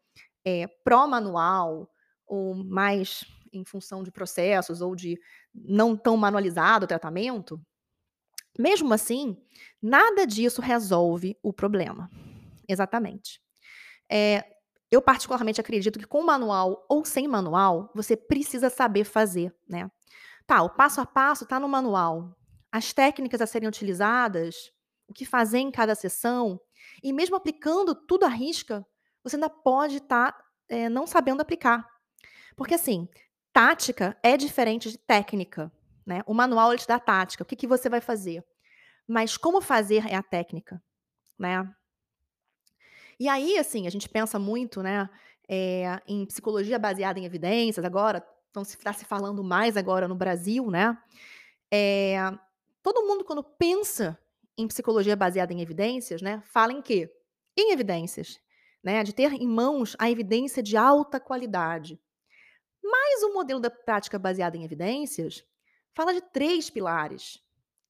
eh, 0.46 0.68
pró-manual 0.84 1.88
ou 2.32 2.54
mais 2.54 3.24
em 3.52 3.64
função 3.64 4.02
de 4.02 4.10
processos 4.10 4.80
ou 4.80 4.96
de 4.96 5.20
não 5.54 5.96
tão 5.96 6.16
manualizado 6.16 6.84
o 6.86 6.88
tratamento, 6.88 7.60
mesmo 8.58 8.92
assim, 8.92 9.36
nada 9.80 10.26
disso 10.26 10.60
resolve 10.60 11.36
o 11.42 11.52
problema. 11.52 12.10
Exatamente. 12.68 13.40
Eh, 14.10 14.44
eu 14.90 15.02
particularmente 15.02 15.60
acredito 15.60 15.98
que 15.98 16.06
com 16.06 16.22
manual 16.24 16.86
ou 16.88 17.04
sem 17.04 17.28
manual, 17.28 17.90
você 17.94 18.16
precisa 18.16 18.70
saber 18.70 19.04
fazer, 19.04 19.54
né. 19.68 19.90
Tá, 20.46 20.62
o 20.62 20.70
passo 20.70 21.00
a 21.00 21.06
passo 21.06 21.46
tá 21.46 21.60
no 21.60 21.68
manual, 21.68 22.36
as 22.72 22.92
técnicas 22.92 23.40
a 23.42 23.46
serem 23.46 23.68
utilizadas, 23.68 24.72
o 25.08 25.14
que 25.14 25.26
fazer 25.26 25.58
em 25.60 25.70
cada 25.72 25.94
sessão, 25.94 26.60
e 27.02 27.12
mesmo 27.12 27.36
aplicando 27.36 27.94
tudo 27.94 28.24
à 28.26 28.28
risca, 28.30 28.86
você 29.24 29.36
ainda 29.36 29.50
pode 29.50 29.98
estar, 29.98 30.36
eh, 30.70 30.88
não 30.88 31.06
sabendo 31.06 31.42
aplicar. 31.42 31.86
Porque, 32.56 32.74
assim, 32.74 33.08
tática 33.52 34.16
é 34.22 34.36
diferente 34.36 34.90
de 34.90 34.98
técnica, 34.98 35.70
né. 36.06 36.22
O 36.26 36.34
manual 36.34 36.72
ele 36.72 36.80
te 36.80 36.88
dá 36.88 36.98
tática, 36.98 37.42
o 37.42 37.46
que 37.46 37.56
que 37.56 37.66
você 37.66 37.88
vai 37.88 38.00
fazer, 38.00 38.44
mas 39.06 39.36
como 39.36 39.60
fazer 39.60 40.06
é 40.08 40.14
a 40.16 40.22
técnica, 40.22 40.82
né. 41.38 41.68
E 43.18 43.28
aí, 43.28 43.58
assim, 43.58 43.86
a 43.86 43.90
gente 43.90 44.08
pensa 44.08 44.38
muito, 44.38 44.82
né, 44.82 45.08
eh, 45.48 46.00
em 46.06 46.24
psicologia 46.26 46.78
baseada 46.78 47.18
em 47.20 47.24
evidências, 47.24 47.84
agora 47.84 48.24
então 48.50 48.64
se 48.64 48.76
tá 48.78 48.92
se 48.92 49.04
falando 49.04 49.42
mais 49.42 49.76
agora 49.76 50.06
no 50.08 50.14
Brasil, 50.14 50.70
né. 50.70 50.96
Eh, 51.72 52.16
todo 52.82 53.06
mundo 53.06 53.24
quando 53.24 53.42
pensa 53.44 54.18
em 54.58 54.68
psicologia 54.68 55.16
baseada 55.16 55.52
em 55.52 55.62
evidências, 55.62 56.22
né, 56.22 56.42
fala 56.46 56.72
em 56.72 56.82
quê? 56.82 57.10
Em 57.56 57.72
evidências, 57.72 58.40
né, 58.84 59.02
de 59.04 59.12
ter 59.14 59.32
em 59.34 59.48
mãos 59.48 59.96
a 59.98 60.10
evidência 60.10 60.62
de 60.62 60.76
alta 60.76 61.20
qualidade. 61.20 62.00
Mas 62.82 63.22
o 63.22 63.32
modelo 63.32 63.60
da 63.60 63.70
prática 63.70 64.18
baseada 64.18 64.56
em 64.56 64.64
evidências 64.64 65.44
fala 65.94 66.12
de 66.14 66.20
3 66.20 66.70
pilares, 66.70 67.40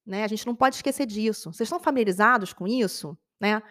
né, 0.07 0.25
a 0.25 0.29
gente 0.29 0.47
não 0.47 0.55
pode 0.57 0.77
esquecer 0.77 1.07
disso. 1.07 1.53
Vocês 1.53 1.67
estão 1.69 1.81
familiarizados 1.81 2.53
com 2.53 2.67
isso, 2.67 3.17
né? 3.41 3.63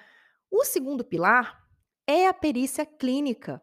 O 0.52 0.64
2º 0.66 1.04
pilar 1.04 1.62
é 2.08 2.28
a 2.28 2.34
perícia 2.34 2.86
clínica, 2.86 3.62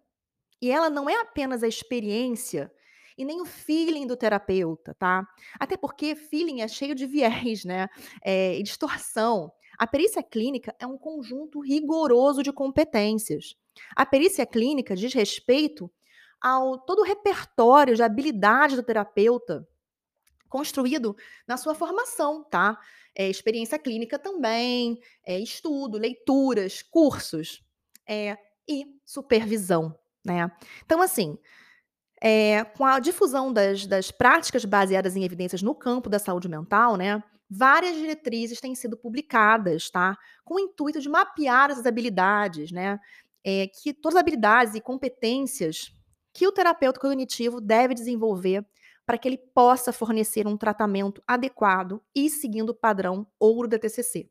e 0.62 0.71
ela 0.71 0.91
não 0.91 1.09
é 1.11 1.21
apenas 1.21 1.62
a 1.62 1.69
experiência 1.69 2.73
e 3.19 3.25
nem 3.25 3.41
o 3.43 3.47
feeling 3.47 4.07
do 4.07 4.17
terapeuta, 4.17 4.95
tá. 4.95 5.27
Até 5.61 5.77
porque 5.77 6.17
feeling 6.17 6.62
é 6.62 6.69
cheio 6.69 6.95
de 6.95 7.07
viés, 7.07 7.65
né, 7.65 7.88
eh, 8.25 8.59
e 8.59 8.62
distorção. 8.65 9.53
A 9.79 9.87
perícia 9.87 10.23
clínica 10.23 10.75
é 10.81 10.87
um 10.87 10.99
conjunto 10.99 11.61
rigoroso 11.61 12.43
de 12.43 12.53
competências. 12.53 13.57
A 13.97 14.07
perícia 14.07 14.47
clínica 14.47 14.97
diz 14.97 15.15
respeito 15.15 15.91
ao 16.42 16.78
todo 16.78 17.00
o 17.00 17.04
repertório 17.04 17.97
de 17.97 18.02
habilidade 18.02 18.76
do 18.76 18.83
terapeuta, 18.83 19.66
construído 20.49 21.16
na 21.49 21.57
sua 21.59 21.75
formação, 21.75 22.45
tá. 22.45 22.78
Eh, 23.16 23.30
experiência 23.30 23.78
clínica 23.78 24.18
também, 24.18 25.00
eh, 25.26 25.40
estudo, 25.40 25.99
leituras, 25.99 26.83
cursos, 26.83 27.62
eh, 28.09 28.38
e 28.68 28.87
supervisão, 29.07 29.99
né. 30.25 30.50
Então, 30.85 31.02
assim, 31.02 31.38
eh, 32.23 32.64
com 32.76 32.85
a 32.87 33.00
difusão 33.00 33.52
das 33.52 33.87
das 33.87 34.11
práticas 34.11 34.64
baseadas 34.64 35.16
em 35.16 35.25
evidências 35.25 35.62
no 35.62 35.75
campo 35.75 36.09
da 36.11 36.18
saúde 36.18 36.49
mental, 36.49 36.97
né, 36.97 37.23
várias 37.50 37.97
diretrizes 37.97 38.61
têm 38.61 38.75
sido 38.75 38.97
publicadas, 38.99 39.90
tá, 39.90 40.16
com 40.45 40.54
o 40.57 40.61
intuito 40.61 41.00
de 41.00 41.09
mapear 41.09 41.71
essas 41.71 41.87
habilidades, 41.87 42.73
né, 42.73 42.99
eh, 43.45 43.68
que 43.68 43.95
todas 43.95 44.16
as 44.16 44.23
habilidades 44.23 44.75
e 44.76 44.80
competências 44.80 45.92
que 46.38 46.47
o 46.47 46.52
terapeuta 46.52 47.00
cognitivo 47.00 47.61
deve 47.61 47.95
desenvolver 47.95 48.64
para 49.04 49.18
que 49.18 49.26
ele 49.26 49.38
possa 49.38 49.92
fornecer 49.92 50.47
um 50.47 50.57
tratamento 50.57 51.21
adequado 51.26 52.00
e 52.14 52.30
seguindo 52.30 52.71
o 52.71 52.75
padrão 52.75 53.26
ouro 53.40 53.66
da 53.66 53.76
TCC. 53.76 54.30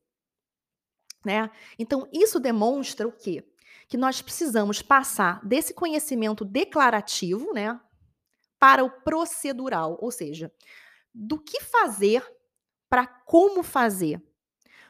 Né. 1.25 1.51
Então 1.77 2.07
isso 2.13 2.39
demonstra 2.39 3.05
o 3.05 3.11
quê? 3.11 3.45
Que 3.89 3.97
nós 3.97 4.21
precisamos 4.21 4.81
passar 4.81 5.45
desse 5.45 5.73
conhecimento 5.73 6.45
declarativo, 6.45 7.53
né, 7.53 7.77
para 8.57 8.85
o 8.85 8.89
procedural, 8.89 9.97
ou 9.99 10.09
seja, 10.09 10.49
do 11.13 11.37
que 11.37 11.59
fazer 11.59 12.25
para 12.89 13.05
como 13.05 13.63
fazer. 13.63 14.23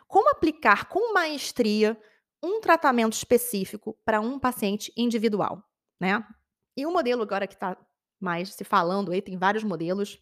Como 0.08 0.30
aplicar 0.30 0.88
com 0.88 1.14
maestria 1.14 2.00
um 2.44 2.62
tratamento 2.62 3.14
específico 3.14 3.98
para 4.06 4.22
um 4.22 4.38
paciente 4.38 4.94
individual, 4.96 5.64
né. 6.00 6.24
E 6.78 6.86
o 6.86 6.92
modelo 6.92 7.24
agora 7.24 7.48
que 7.48 7.56
está 7.56 7.76
mais 8.20 8.54
se 8.54 8.64
falando 8.64 9.12
aí, 9.12 9.20
tem 9.20 9.36
vários 9.36 9.64
modelos, 9.64 10.22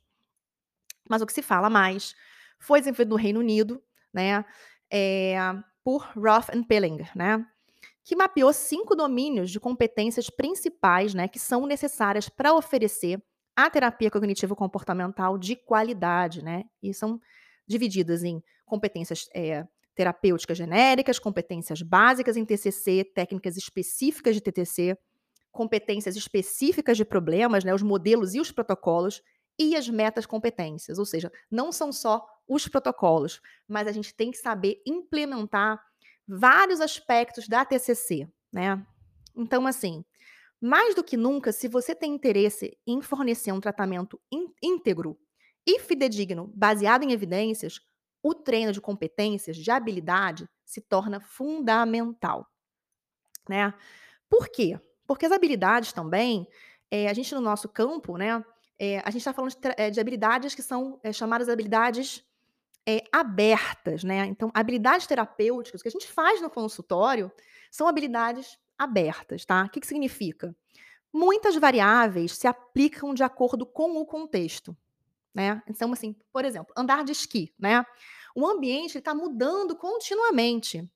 mas 1.09 1.21
o 1.21 1.25
que 1.25 1.33
se 1.33 1.41
fala 1.41 1.69
mais 1.69 2.15
foi 2.57 2.79
desenvolvido 2.79 3.09
no 3.09 3.15
Reino 3.17 3.39
Unido, 3.41 3.83
né, 4.13 4.45
eh, 4.89 5.35
por 5.83 6.09
Roth 6.15 6.49
and 6.55 6.63
Pilling, 6.63 6.99
né, 7.13 7.45
que 8.05 8.15
mapeou 8.15 8.53
5 8.53 8.95
domínios 8.95 9.51
de 9.51 9.59
competências 9.59 10.29
principais, 10.29 11.13
né, 11.13 11.27
que 11.27 11.39
são 11.39 11.65
necessárias 11.65 12.29
para 12.29 12.53
oferecer 12.53 13.21
a 13.55 13.69
terapia 13.69 14.09
cognitivo-comportamental 14.09 15.37
de 15.37 15.55
qualidade, 15.57 16.41
né, 16.41 16.63
e 16.81 16.93
são 16.93 17.19
divididas 17.67 18.23
em 18.23 18.41
competências, 18.65 19.27
eh, 19.35 19.65
terapêuticas 19.93 20.57
genéricas, 20.57 21.19
competências 21.19 21.81
básicas 21.81 22.37
em 22.37 22.45
TCC, 22.45 23.03
técnicas 23.13 23.57
específicas 23.57 24.35
de 24.35 24.41
TTC, 24.41 24.97
competências 25.55 26.15
específicas 26.15 26.97
de 26.97 27.05
problemas, 27.05 27.63
né, 27.63 27.73
os 27.73 27.81
modelos 27.81 28.35
e 28.35 28.39
os 28.39 28.51
protocolos, 28.51 29.23
e 29.57 29.75
as 29.75 29.89
metas 29.89 30.25
competências, 30.25 30.99
ou 30.99 31.05
seja, 31.05 31.31
não 31.49 31.71
são 31.71 31.91
só 31.91 32.27
os 32.47 32.67
protocolos, 32.67 33.41
mas 33.67 33.87
a 33.87 33.91
gente 33.93 34.13
tem 34.13 34.29
que 34.29 34.37
saber 34.37 34.81
implementar 34.85 35.81
vários 36.27 36.81
aspectos 36.81 37.47
da 37.47 37.63
TCC, 37.63 38.27
né. 38.51 38.85
Então, 39.33 39.65
assim, 39.65 40.03
mais 40.61 40.93
do 40.93 41.03
que 41.03 41.15
nunca, 41.17 41.51
se 41.53 41.67
você 41.67 41.95
tem 41.95 42.13
interesse 42.13 42.77
em 42.85 43.01
fornecer 43.01 43.51
um 43.53 43.61
tratamento 43.61 44.19
ín 44.31 44.47
íntegro 44.61 45.17
e 45.65 45.79
fidedigno, 45.79 46.51
baseado 46.53 47.03
em 47.03 47.13
evidências, 47.13 47.79
o 48.21 48.33
treino 48.33 48.71
de 48.73 48.81
competências, 48.81 49.55
de 49.55 49.71
habilidade, 49.71 50.49
se 50.65 50.81
torna 50.81 51.21
fundamental, 51.21 52.45
né. 53.47 53.73
Por 54.29 54.49
quê? 54.49 54.79
Porque 55.07 55.25
as 55.25 55.31
habilidades 55.31 55.93
também, 55.93 56.47
eh, 56.91 57.07
a 57.07 57.13
gente 57.13 57.33
no 57.35 57.41
nosso 57.41 57.69
campo, 57.69 58.17
né, 58.17 58.43
eh, 58.79 59.01
a 59.05 59.11
gente 59.11 59.23
tá 59.23 59.33
falando 59.33 59.51
de 59.51 59.57
eh, 59.77 59.89
de 59.91 59.99
habilidades 59.99 60.55
que 60.55 60.61
são, 60.63 60.99
eh, 61.03 61.13
chamadas 61.13 61.49
habilidades, 61.49 62.23
abertas, 63.11 64.03
né. 64.03 64.25
Então, 64.27 64.51
habilidades 64.53 65.07
terapêuticas, 65.07 65.81
que 65.81 65.87
a 65.87 65.91
gente 65.91 66.07
faz 66.07 66.41
no 66.41 66.49
consultório, 66.49 67.31
são 67.71 67.87
habilidades 67.87 68.59
abertas, 68.77 69.45
tá. 69.45 69.63
O 69.65 69.69
que 69.69 69.79
que 69.79 69.87
significa? 69.87 70.55
Muitas 71.13 71.55
variáveis 71.55 72.33
se 72.37 72.47
aplicam 72.47 73.13
de 73.13 73.23
acordo 73.23 73.65
com 73.65 73.97
o 73.97 74.05
contexto, 74.05 74.75
né. 75.33 75.61
Então, 75.69 75.91
assim, 75.93 76.15
por 76.33 76.45
exemplo, 76.45 76.73
andar 76.77 77.03
de 77.03 77.11
esqui, 77.13 77.53
né, 77.59 77.85
o 78.35 78.45
ambiente 78.47 78.97
ele 78.97 79.03
tá 79.03 79.15
mudando 79.15 79.75
continuamente. 79.75 80.87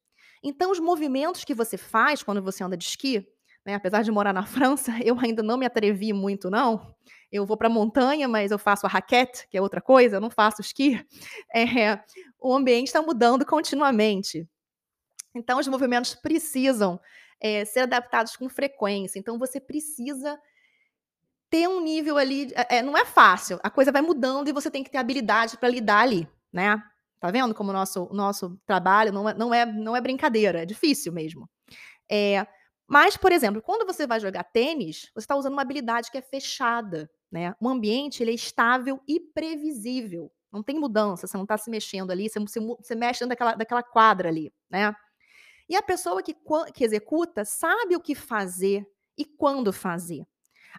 Então 0.44 0.72
os 0.72 0.80
movimentos 0.80 1.44
que 1.44 1.54
você 1.54 1.78
faz 1.78 2.24
quando 2.24 2.42
você 2.42 2.64
anda 2.64 2.78
de 2.78 2.86
esqui, 2.86 3.28
né, 3.70 3.76
apesar 3.76 4.02
de 4.02 4.12
morar 4.12 4.34
na 4.34 4.46
França, 4.46 4.92
eu 5.06 5.18
ainda 5.20 5.44
não 5.44 5.58
me 5.58 5.66
atrevi 5.66 6.12
muito 6.12 6.50
não, 6.50 6.96
eu 7.32 7.46
vou 7.46 7.56
pra 7.56 7.70
montanha, 7.70 8.28
mas 8.28 8.52
eu 8.52 8.58
faço 8.58 8.86
a 8.86 8.90
raquete, 8.90 9.48
que 9.48 9.58
é 9.58 9.62
outra 9.62 9.80
coisa, 9.80 10.16
eu 10.16 10.22
não 10.22 10.32
faço 10.32 10.62
esqui, 10.62 11.06
eh, 11.54 11.64
o 12.40 12.54
ambiente 12.54 12.88
está 12.88 13.02
mudando 13.02 13.46
continuamente. 13.46 14.48
Então 15.36 15.60
os 15.60 15.68
movimentos 15.68 16.16
precisam, 16.16 17.00
eh, 17.40 17.64
ser 17.66 17.82
adaptados 17.82 18.36
com 18.36 18.50
frequência, 18.50 19.20
então 19.20 19.38
você 19.38 19.60
precisa 19.60 20.40
ter 21.52 21.68
um 21.68 21.82
nível 21.82 22.18
ali, 22.18 22.52
é, 22.56 22.78
é, 22.78 22.82
não 22.82 22.98
é 22.98 23.06
fácil, 23.06 23.60
a 23.62 23.70
coisa 23.70 23.92
vai 23.92 24.02
mudando 24.02 24.48
e 24.48 24.54
você 24.54 24.72
tem 24.72 24.84
que 24.84 24.90
ter 24.90 24.98
habilidade 24.98 25.58
para 25.58 25.70
lidar 25.70 26.02
ali, 26.02 26.28
né? 26.52 26.82
Tá 27.20 27.30
vendo 27.30 27.54
como 27.54 27.70
o 27.70 27.74
nosso, 27.74 28.10
nosso 28.14 28.58
trabalho 28.66 29.12
não 29.12 29.30
é, 29.30 29.34
não, 29.34 29.54
é, 29.54 29.66
não 29.66 29.96
é 29.96 30.02
brincadeira, 30.02 30.62
é 30.62 30.66
difícil 30.66 31.12
mesmo. 31.12 31.50
É, 32.10 32.48
mas, 32.90 33.16
por 33.16 33.32
exemplo, 33.32 33.62
quando 33.62 33.86
você 33.86 34.08
vai 34.08 34.20
jogar 34.20 34.44
tênis, 34.44 35.12
você 35.14 35.20
está 35.20 35.36
usando 35.36 35.54
uma 35.54 35.62
habilidade 35.62 36.10
que 36.10 36.18
é 36.18 36.22
fechada, 36.22 37.10
né? 37.32 37.56
O 37.62 37.70
ambiente 37.70 38.24
ele 38.24 38.32
é 38.32 38.34
estável 38.34 39.00
e 39.08 39.20
previsível. 39.20 40.32
Não 40.52 40.64
tem 40.64 40.80
mudança, 40.80 41.28
você 41.28 41.38
não 41.38 41.44
está 41.44 41.56
se 41.56 41.70
mexendo 41.70 42.10
ali, 42.10 42.28
você, 42.28 42.40
você, 42.40 42.60
você 42.60 42.96
mexe 42.96 43.20
dentro 43.20 43.30
daquela, 43.30 43.54
daquela 43.54 43.84
quadra 43.84 44.30
ali, 44.30 44.52
né? 44.72 44.92
E 45.70 45.76
a 45.76 45.84
pessoa 45.84 46.24
que, 46.24 46.36
que 46.74 46.84
executa 46.84 47.46
sabe 47.46 47.96
o 47.96 48.02
que 48.02 48.16
fazer 48.16 48.84
e 49.16 49.24
quando 49.24 49.72
fazer. 49.72 50.26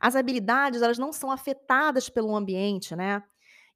As 0.00 0.16
habilidades, 0.16 0.82
elas 0.82 0.98
não 0.98 1.12
são 1.12 1.30
afetadas 1.30 2.08
pelo 2.08 2.34
ambiente, 2.34 2.96
né? 2.96 3.22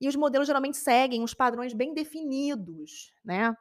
E 0.01 0.09
os 0.09 0.17
modelos 0.17 0.49
geralmente 0.49 0.77
seguem 0.77 1.23
uns 1.23 1.35
padrões 1.35 1.73
bem 1.73 1.95
definidos, 1.95 3.13
né? 3.25 3.57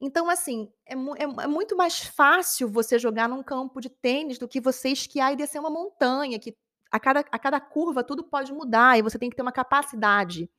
Então, 0.00 0.28
assim, 0.28 0.70
é, 0.84 0.94
é, 0.94 1.44
é, 1.44 1.46
muito 1.46 1.76
mais 1.76 2.00
fácil 2.00 2.68
você 2.68 2.98
jogar 2.98 3.28
num 3.28 3.42
campo 3.42 3.80
de 3.80 3.88
tênis 3.88 4.38
do 4.38 4.48
que 4.48 4.60
você 4.60 4.90
esquiar 4.90 5.32
e 5.32 5.36
descer 5.36 5.58
uma 5.58 5.70
montanha, 5.70 6.38
que 6.38 6.56
a 6.90 7.00
cada, 7.00 7.20
a 7.20 7.38
cada 7.38 7.60
curva 7.60 8.04
tudo 8.04 8.22
pode 8.24 8.52
mudar 8.52 8.98
e 8.98 9.02
você 9.02 9.18
tem 9.18 9.30
que 9.30 9.36
ter 9.36 9.42
uma 9.42 9.52
capacidade 9.52 10.50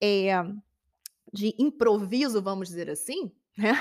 é, 0.00 0.34
de 1.32 1.54
improviso, 1.58 2.40
vamos 2.40 2.68
dizer 2.68 2.88
assim, 2.88 3.32
né? 3.58 3.72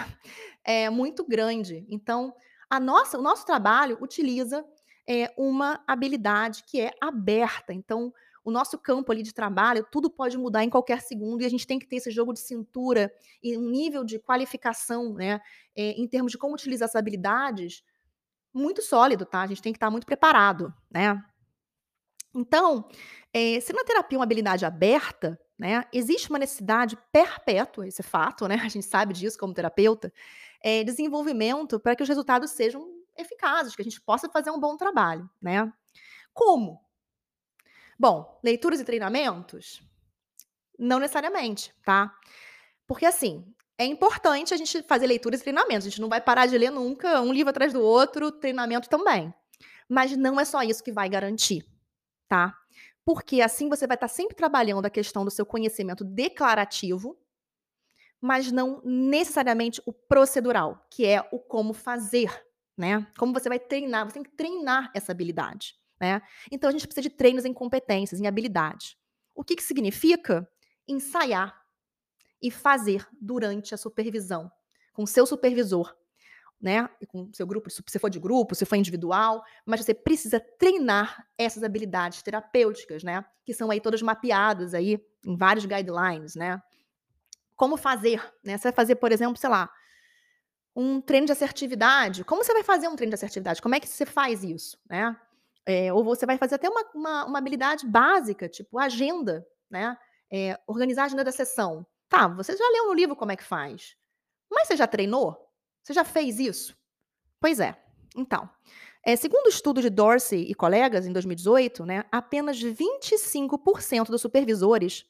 É 0.63 0.89
muito 0.89 1.23
grande. 1.23 1.85
Então, 1.87 2.33
a 2.69 2.79
nossa, 2.79 3.19
o 3.19 3.21
nosso 3.21 3.45
trabalho 3.45 3.97
utiliza 4.01 4.65
é, 5.07 5.31
uma 5.37 5.83
habilidade 5.87 6.63
que 6.63 6.81
é 6.81 6.91
aberta. 6.99 7.73
Então, 7.73 8.11
o 8.45 8.51
nosso 8.51 8.77
campo 8.77 9.11
ali 9.11 9.23
de 9.23 9.33
trabalho, 9.33 9.85
tudo 9.91 10.07
pode 10.07 10.37
mudar 10.37 10.63
em 10.63 10.69
qualquer 10.69 11.01
segundo 11.01 11.41
e 11.41 11.45
a 11.45 11.49
gente 11.49 11.65
tem 11.65 11.79
que 11.79 11.87
ter 11.87 11.95
esse 11.95 12.11
jogo 12.11 12.31
de 12.31 12.39
cintura 12.39 13.11
e 13.41 13.57
um 13.57 13.69
nível 13.71 14.03
de 14.03 14.19
qualificação, 14.19 15.15
né, 15.15 15.41
é, 15.75 15.89
em 15.99 16.07
termos 16.07 16.31
de 16.31 16.37
como 16.37 16.53
utilizar 16.53 16.85
essas 16.85 16.95
habilidades, 16.95 17.83
muito 18.53 18.83
sólido, 18.83 19.25
tá? 19.25 19.41
A 19.41 19.47
gente 19.47 19.61
tem 19.61 19.73
que 19.73 19.77
estar 19.77 19.89
muito 19.89 20.05
preparado, 20.05 20.71
né? 20.89 21.21
Então, 22.33 22.87
é, 23.33 23.59
se 23.59 23.73
na 23.73 23.83
terapia 23.83 24.15
é 24.15 24.19
uma 24.19 24.25
habilidade 24.25 24.63
aberta, 24.63 25.39
né, 25.57 25.83
existe 25.91 26.29
uma 26.29 26.37
necessidade 26.37 26.97
perpétua, 27.11 27.87
esse 27.87 28.01
é 28.01 28.03
fato, 28.03 28.47
né? 28.47 28.55
A 28.63 28.69
gente 28.69 28.85
sabe 28.85 29.13
disso 29.13 29.39
como 29.39 29.55
terapeuta, 29.55 30.13
é, 30.61 30.83
desenvolvimento 30.83 31.79
para 31.79 31.95
que 31.95 32.03
os 32.03 32.09
resultados 32.09 32.51
sejam 32.51 32.87
eficazes, 33.17 33.75
que 33.75 33.81
a 33.81 33.85
gente 33.85 33.99
possa 33.99 34.29
fazer 34.29 34.51
um 34.51 34.59
bom 34.59 34.77
trabalho, 34.77 35.27
né? 35.41 35.73
Como? 36.31 36.84
Bom, 37.97 38.39
leituras 38.43 38.79
e 38.79 38.85
treinamentos? 38.85 39.81
Não 40.77 40.99
necessariamente, 40.99 41.73
tá? 41.83 42.13
Porque 42.85 43.05
assim, 43.05 43.45
é 43.77 43.85
importante 43.85 44.53
a 44.53 44.57
gente 44.57 44.83
fazer 44.83 45.07
leituras 45.07 45.39
e 45.39 45.43
treinamentos. 45.43 45.87
A 45.87 45.89
gente 45.89 46.01
não 46.01 46.09
vai 46.09 46.21
parar 46.21 46.45
de 46.45 46.57
ler 46.57 46.71
nunca, 46.71 47.21
um 47.21 47.31
livro 47.31 47.49
atrás 47.49 47.73
do 47.73 47.81
outro, 47.81 48.31
treinamento 48.31 48.89
também. 48.89 49.33
Mas 49.87 50.15
não 50.17 50.39
é 50.39 50.45
só 50.45 50.61
isso 50.61 50.83
que 50.83 50.91
vai 50.91 51.07
garantir, 51.07 51.65
tá? 52.27 52.57
Porque 53.05 53.41
assim 53.41 53.69
você 53.69 53.87
vai 53.87 53.95
estar 53.95 54.07
sempre 54.07 54.35
trabalhando 54.35 54.85
a 54.85 54.89
questão 54.89 55.23
do 55.23 55.31
seu 55.31 55.45
conhecimento 55.45 56.03
declarativo, 56.03 57.17
mas 58.19 58.51
não 58.51 58.81
necessariamente 58.83 59.81
o 59.85 59.93
procedural, 59.93 60.85
que 60.89 61.05
é 61.05 61.27
o 61.31 61.39
como 61.39 61.73
fazer 61.73 62.45
né? 62.77 63.07
Como 63.17 63.33
você 63.33 63.49
vai 63.49 63.59
treinar? 63.59 64.05
Você 64.05 64.15
tem 64.15 64.23
que 64.23 64.31
treinar 64.31 64.91
essa 64.93 65.11
habilidade, 65.11 65.75
né? 66.05 66.21
Então 66.51 66.69
a 66.69 66.71
gente 66.71 66.85
precisa 66.85 67.01
de 67.01 67.09
treinos 67.09 67.45
em 67.45 67.53
competências, 67.53 68.21
em 68.21 68.27
habilidades. 68.27 68.95
O 69.33 69.43
que, 69.43 69.55
que 69.55 69.63
significa? 69.63 70.47
Ensaiar 70.87 71.59
e 72.39 72.51
fazer 72.51 73.07
durante 73.19 73.73
a 73.73 73.77
supervisão, 73.77 74.51
com 74.93 75.03
seu 75.07 75.25
supervisor, 75.25 75.95
né? 76.61 76.87
E 77.01 77.07
com 77.07 77.31
seu 77.33 77.47
grupo, 77.47 77.71
se 77.71 77.99
for 77.99 78.09
de 78.09 78.19
grupo, 78.19 78.53
se 78.53 78.65
for 78.65 78.75
individual, 78.75 79.43
mas 79.65 79.83
você 79.83 79.95
precisa 79.95 80.39
treinar 80.39 81.27
essas 81.37 81.63
habilidades 81.63 82.21
terapêuticas, 82.21 83.03
né? 83.03 83.25
Que 83.43 83.53
são 83.53 83.71
aí 83.71 83.81
todas 83.81 84.03
mapeadas 84.03 84.75
aí 84.75 85.03
em 85.25 85.35
vários 85.35 85.65
guidelines, 85.65 86.35
né? 86.35 86.61
Como 87.55 87.77
fazer, 87.77 88.21
né? 88.43 88.59
Você 88.59 88.65
vai 88.65 88.73
fazer, 88.73 88.95
por 88.95 89.11
exemplo, 89.11 89.37
sei 89.37 89.49
lá, 89.49 89.71
um 90.75 91.01
treino 91.01 91.25
de 91.25 91.31
assertividade. 91.31 92.23
Como 92.23 92.43
você 92.43 92.53
vai 92.53 92.63
fazer 92.63 92.87
um 92.87 92.95
treino 92.95 93.09
de 93.09 93.15
assertividade? 93.15 93.59
Como 93.61 93.73
é 93.73 93.79
que 93.79 93.87
você 93.87 94.05
faz 94.05 94.43
isso, 94.43 94.77
né? 94.87 95.19
É, 95.65 95.91
ou 95.91 96.03
você 96.03 96.25
vai 96.25 96.37
fazer 96.37 96.55
até 96.55 96.69
uma, 96.69 96.85
uma, 96.93 97.25
uma, 97.25 97.39
habilidade 97.39 97.87
básica, 97.87 98.47
tipo 98.47 98.77
agenda, 98.77 99.45
né? 99.69 99.97
É, 100.31 100.59
organizar 100.67 101.03
a 101.03 101.05
agenda 101.05 101.23
da 101.23 101.31
sessão. 101.31 101.85
Tá, 102.07 102.27
você 102.27 102.55
já 102.55 102.69
leu 102.69 102.87
no 102.87 102.93
livro 102.93 103.15
como 103.15 103.31
é 103.31 103.35
que 103.35 103.43
faz. 103.43 103.95
Mas 104.51 104.67
você 104.67 104.75
já 104.75 104.85
treinou? 104.85 105.35
Você 105.83 105.93
já 105.93 106.03
fez 106.03 106.39
isso? 106.39 106.77
Pois 107.39 107.59
é. 107.59 107.75
Então, 108.15 108.49
é, 109.05 109.15
segundo 109.15 109.45
o 109.45 109.49
estudo 109.49 109.81
de 109.81 109.89
Dorsey 109.89 110.49
e 110.49 110.55
colegas, 110.55 111.05
em 111.05 111.13
2018, 111.13 111.85
né, 111.85 112.05
apenas 112.11 112.57
25% 112.59 114.07
dos 114.07 114.21
supervisores 114.21 115.05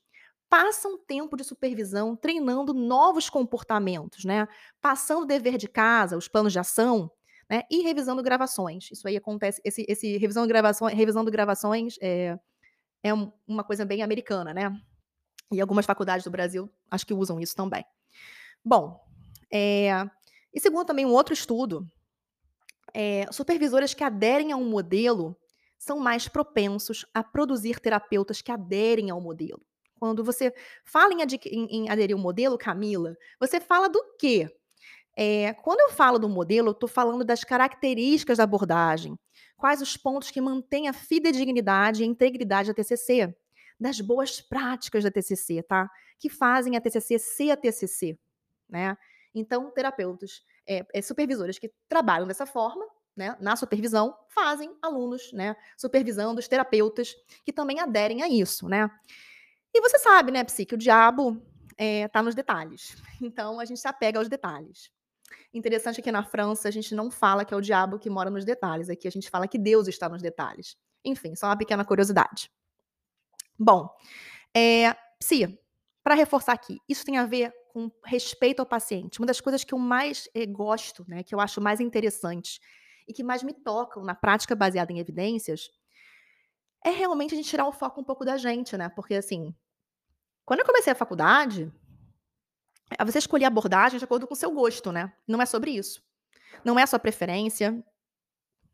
passam 0.49 0.97
tempo 0.97 1.35
de 1.37 1.43
supervisão 1.43 2.15
treinando 2.15 2.73
novos 2.73 3.29
comportamentos, 3.29 4.25
né? 4.25 4.47
Passando 4.81 5.23
o 5.23 5.25
dever 5.25 5.57
de 5.57 5.67
casa, 5.67 6.17
os 6.17 6.27
planos 6.27 6.53
de 6.53 6.59
ação, 6.59 7.11
né? 7.49 7.63
E 7.69 7.81
revisando 7.81 8.23
gravações. 8.23 8.89
Isso 8.91 9.07
aí 9.07 9.17
acontece, 9.17 9.61
esse, 9.63 9.85
esse 9.87 10.17
revisando 10.17 10.47
gravações, 10.47 10.93
revisando 10.93 11.31
gravações 11.31 11.95
é, 12.01 12.37
é 13.03 13.13
uma 13.47 13.63
coisa 13.63 13.85
bem 13.85 14.01
americana, 14.01 14.53
né? 14.53 14.71
E 15.51 15.61
algumas 15.61 15.85
faculdades 15.85 16.23
do 16.23 16.31
Brasil 16.31 16.69
acho 16.89 17.05
que 17.05 17.13
usam 17.13 17.39
isso 17.39 17.55
também. 17.55 17.85
Bom, 18.63 18.99
é, 19.51 19.89
e 20.53 20.59
segundo 20.59 20.85
também 20.85 21.05
um 21.05 21.13
outro 21.13 21.33
estudo, 21.33 21.87
é, 22.93 23.25
supervisores 23.31 23.93
que 23.93 24.03
aderem 24.03 24.51
a 24.51 24.57
um 24.57 24.67
modelo 24.67 25.37
são 25.77 25.99
mais 25.99 26.27
propensos 26.27 27.05
a 27.13 27.23
produzir 27.23 27.79
terapeutas 27.79 28.41
que 28.41 28.51
aderem 28.51 29.11
ao 29.11 29.21
modelo. 29.21 29.61
Quando 29.99 30.23
você 30.23 30.53
fala 30.83 31.13
em, 31.13 31.17
em, 31.21 31.67
em 31.69 31.89
aderir 31.89 32.15
um 32.15 32.21
modelo, 32.21 32.57
Camila, 32.57 33.15
você 33.39 33.59
fala 33.59 33.87
do 33.87 34.01
quê? 34.17 34.49
É, 35.15 35.53
quando 35.53 35.79
eu 35.79 35.89
falo 35.89 36.19
do 36.19 36.27
modelo, 36.27 36.69
eu 36.69 36.73
estou 36.73 36.89
falando 36.89 37.23
das 37.23 37.43
características 37.43 38.37
da 38.37 38.43
abordagem. 38.43 39.17
Quais 39.55 39.81
os 39.81 39.95
pontos 39.95 40.29
que 40.29 40.41
mantêm 40.41 40.87
a 40.87 40.93
fidedignidade 40.93 42.03
e 42.03 42.05
integridade 42.05 42.69
da 42.69 42.73
TCC? 42.73 43.33
Das 43.79 44.01
boas 44.01 44.41
práticas 44.41 45.03
da 45.03 45.11
TCC, 45.11 45.63
tá? 45.63 45.89
Que 46.19 46.29
fazem 46.29 46.75
a 46.75 46.81
TCC 46.81 47.17
ser 47.17 47.51
a 47.51 47.57
TCC, 47.57 48.17
né? 48.69 48.97
Então, 49.33 49.69
terapeutas, 49.71 50.43
é, 50.67 50.85
é, 50.93 51.01
supervisores 51.01 51.59
que 51.59 51.71
trabalham 51.87 52.27
dessa 52.27 52.45
forma, 52.45 52.85
né, 53.15 53.35
na 53.39 53.55
supervisão, 53.55 54.17
fazem 54.27 54.75
alunos, 54.81 55.31
né, 55.31 55.55
supervisando 55.77 56.39
os 56.39 56.47
terapeutas 56.47 57.15
que 57.45 57.53
também 57.53 57.79
aderem 57.79 58.21
a 58.21 58.29
isso, 58.29 58.67
né? 58.67 58.89
E 59.73 59.81
você 59.81 59.99
sabe, 59.99 60.31
né, 60.31 60.43
Psi, 60.43 60.65
que 60.65 60.75
o 60.75 60.77
diabo 60.77 61.41
está 61.77 62.19
eh, 62.19 62.23
nos 62.23 62.35
detalhes. 62.35 62.95
Então 63.21 63.59
a 63.59 63.65
gente 63.65 63.79
se 63.79 63.87
apega 63.87 64.19
aos 64.19 64.27
detalhes. 64.27 64.91
Interessante 65.53 66.01
que 66.01 66.11
na 66.11 66.23
França 66.23 66.67
a 66.67 66.71
gente 66.71 66.93
não 66.93 67.09
fala 67.09 67.45
que 67.45 67.53
é 67.53 67.57
o 67.57 67.61
diabo 67.61 67.99
que 67.99 68.09
mora 68.09 68.29
nos 68.29 68.45
detalhes. 68.45 68.89
Aqui 68.89 69.07
a 69.07 69.11
gente 69.11 69.29
fala 69.29 69.47
que 69.47 69.57
Deus 69.57 69.87
está 69.87 70.09
nos 70.09 70.21
detalhes. 70.21 70.77
Enfim, 71.03 71.35
só 71.35 71.47
uma 71.47 71.57
pequena 71.57 71.85
curiosidade. 71.85 72.51
Bom, 73.57 73.89
é, 74.55 74.93
Psi, 75.19 75.59
para 76.03 76.15
reforçar 76.15 76.53
aqui, 76.53 76.79
isso 76.87 77.05
tem 77.05 77.17
a 77.17 77.25
ver 77.25 77.53
com 77.69 77.91
respeito 78.03 78.59
ao 78.59 78.65
paciente. 78.65 79.19
Uma 79.19 79.27
das 79.27 79.41
coisas 79.41 79.63
que 79.63 79.73
eu 79.73 79.77
mais 79.77 80.29
eh, 80.33 80.45
gosto, 80.45 81.05
né, 81.07 81.23
que 81.23 81.33
eu 81.33 81.39
acho 81.39 81.59
mais 81.59 81.79
interessante 81.79 82.59
e 83.07 83.13
que 83.13 83.23
mais 83.23 83.43
me 83.43 83.53
tocam 83.53 84.03
na 84.03 84.15
prática 84.15 84.55
baseada 84.55 84.93
em 84.93 84.99
evidências, 84.99 85.69
é 86.85 86.89
realmente 86.89 87.33
a 87.33 87.37
gente 87.37 87.49
tirar 87.49 87.67
o 87.67 87.71
foco 87.71 87.99
um 87.99 88.03
pouco 88.03 88.23
da 88.23 88.37
gente, 88.37 88.77
né? 88.77 88.89
Porque 88.89 89.15
assim, 89.15 89.53
quando 90.45 90.59
eu 90.59 90.65
comecei 90.65 90.93
a 90.93 90.95
faculdade, 90.95 91.71
eh, 92.91 93.05
você 93.05 93.19
escolher 93.19 93.45
abordagem 93.45 93.99
de 93.99 94.05
acordo 94.05 94.27
com 94.27 94.33
o 94.33 94.37
seu 94.37 94.51
gosto, 94.51 94.91
né? 94.91 95.13
Não 95.27 95.41
é 95.41 95.45
sobre 95.45 95.71
isso. 95.71 96.01
Não 96.63 96.79
é 96.79 96.85
sua 96.85 96.99
preferência, 96.99 97.83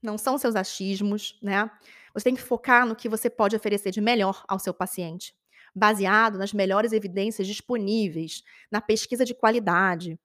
não 0.02 0.18
são 0.18 0.38
seus 0.38 0.56
achismos, 0.56 1.38
né? 1.42 1.70
Você 2.14 2.26
tem 2.26 2.36
que 2.36 2.42
focar 2.42 2.86
no 2.86 2.96
que 2.96 3.08
você 3.08 3.30
pode 3.30 3.56
oferecer 3.56 3.92
de 3.92 4.02
melhor 4.02 4.44
ao 4.48 4.60
seu 4.60 4.74
paciente, 4.74 5.34
baseado 5.74 6.38
nas 6.38 6.54
melhores 6.54 6.92
evidências 6.92 7.48
disponíveis, 7.48 8.44
na 8.72 8.82
pesquisa 8.82 9.24
de 9.24 9.34
qualidade. 9.34 10.20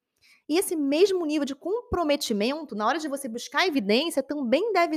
E 0.48 0.58
esse 0.58 0.76
mesmo 0.76 1.26
nível 1.26 1.44
de 1.44 1.54
comprometimento, 1.54 2.74
na 2.74 2.86
hora 2.86 2.98
de 2.98 3.08
você 3.08 3.28
buscar 3.28 3.66
evidência, 3.66 4.22
também 4.22 4.72
deve 4.72 4.96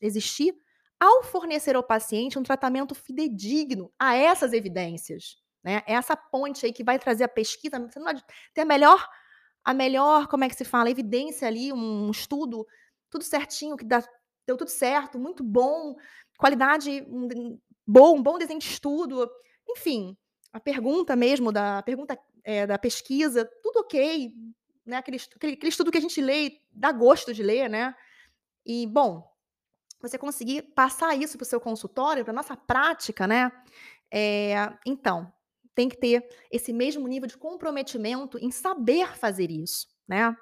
existir 0.00 0.54
ao 0.98 1.22
fornecer 1.22 1.74
ao 1.74 1.82
paciente 1.82 2.38
um 2.38 2.42
tratamento 2.42 2.94
fidedigno 2.94 3.90
a 3.98 4.14
essas 4.14 4.52
evidências. 4.52 5.39
Né? 5.62 5.82
É 5.86 5.94
essa 5.94 6.16
ponte 6.16 6.64
aí 6.66 6.72
que 6.72 6.84
vai 6.84 6.98
trazer 6.98 7.24
a 7.24 7.28
pesquisa. 7.28 7.78
Você 7.78 7.98
não 7.98 8.06
pode 8.06 8.24
ter 8.54 8.62
a 8.62 8.64
melhor, 8.64 9.06
a 9.64 9.74
melhor, 9.74 10.26
como 10.28 10.44
é 10.44 10.48
que 10.48 10.56
se 10.56 10.64
fala, 10.64 10.90
evidência 10.90 11.46
ali, 11.46 11.72
um 11.72 12.10
estudo, 12.10 12.66
tudo 13.10 13.24
certinho, 13.24 13.76
que 13.76 13.84
dá, 13.84 14.02
deu 14.46 14.56
tudo 14.56 14.70
certo, 14.70 15.18
muito 15.18 15.44
bom, 15.44 15.96
qualidade 16.38 17.04
bom, 17.86 18.16
um 18.18 18.22
bom 18.22 18.38
desenho 18.38 18.58
de 18.60 18.66
estudo, 18.66 19.30
enfim, 19.68 20.16
a 20.52 20.60
pergunta 20.60 21.14
mesmo 21.16 21.52
da 21.52 21.78
a 21.78 21.82
pergunta, 21.82 22.18
eh, 22.44 22.66
da 22.66 22.78
pesquisa, 22.78 23.48
tudo 23.62 23.80
ok, 23.80 24.32
né, 24.86 24.96
aquele 24.96 25.18
aquele 25.36 25.52
aquele 25.54 25.68
estudo 25.68 25.90
que 25.90 25.98
a 25.98 26.00
gente 26.00 26.20
lê 26.20 26.60
dá 26.72 26.92
gosto 26.92 27.34
de 27.34 27.42
ler, 27.42 27.68
né. 27.68 27.94
E, 28.64 28.86
bom, 28.86 29.28
você 30.00 30.18
conseguir 30.18 30.62
passar 30.74 31.14
isso 31.16 31.36
para 31.38 31.44
o 31.44 31.48
seu 31.48 31.60
consultório, 31.60 32.24
pra 32.24 32.32
nossa 32.32 32.56
prática, 32.56 33.26
né, 33.26 33.52
eh, 34.12 34.54
então, 34.86 35.32
tem 35.80 35.88
que 35.88 35.96
ter 35.96 36.28
esse 36.50 36.72
mesmo 36.74 37.08
nível 37.08 37.26
de 37.26 37.38
comprometimento 37.38 38.38
em 38.38 38.50
saber 38.50 39.16
fazer 39.16 39.50
isso, 39.50 39.86
né. 40.06 40.36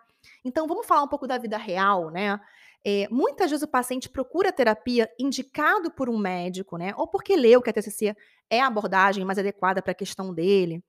Então 0.44 0.66
vamos 0.66 0.84
falar 0.86 1.04
um 1.04 1.08
pouco 1.08 1.28
da 1.28 1.38
vida 1.38 1.56
real, 1.56 2.10
né. 2.10 2.40
Eh, 2.84 3.06
muitas 3.10 3.50
vezes 3.50 3.62
o 3.64 3.68
paciente 3.70 4.08
procura 4.08 4.52
terapia 4.52 5.08
indicado 5.18 5.90
por 5.92 6.08
um 6.08 6.18
médico, 6.18 6.76
né, 6.76 6.92
ou 6.96 7.06
porque 7.08 7.36
leu 7.36 7.60
que 7.62 7.70
a 7.70 7.72
TCC 7.72 8.16
é 8.50 8.60
a 8.60 8.66
abordagem 8.68 9.24
mais 9.24 9.38
adequada 9.38 9.82
pra 9.82 9.94
questão 9.94 10.32
dele, 10.34 10.82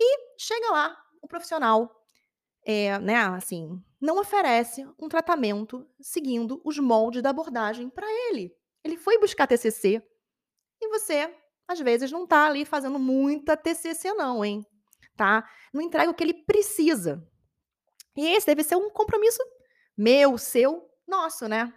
e 0.00 0.18
chega 0.38 0.72
lá 0.72 0.96
o 1.22 1.28
profissional, 1.28 1.90
eh, 2.66 2.98
né, 3.00 3.16
assim, 3.16 3.80
não 4.00 4.18
oferece 4.20 4.86
um 4.98 5.08
tratamento 5.08 5.86
seguindo 6.00 6.60
os 6.64 6.78
moldes 6.78 7.22
da 7.22 7.30
abordagem 7.30 7.90
pra 7.90 8.06
ele. 8.28 8.52
Ele 8.84 8.96
foi 8.98 9.18
buscar 9.18 9.46
TCC, 9.46 10.02
e 10.82 10.88
você, 10.88 11.34
às 11.70 11.80
vezes, 11.80 12.10
não 12.12 12.26
tá 12.26 12.46
ali 12.46 12.64
fazendo 12.64 12.98
muita 12.98 13.56
TCC 13.56 14.12
não, 14.14 14.44
hein, 14.44 14.64
tá. 15.16 15.48
Não 15.72 15.82
entrega 15.82 16.10
o 16.10 16.14
que 16.14 16.24
ele 16.24 16.34
precisa. 16.34 17.26
E 18.16 18.26
esse 18.28 18.46
deve 18.46 18.64
ser 18.64 18.76
um 18.76 18.90
compromisso 18.90 19.38
meu, 19.96 20.38
seu, 20.38 20.88
nosso, 21.06 21.48
né. 21.48 21.72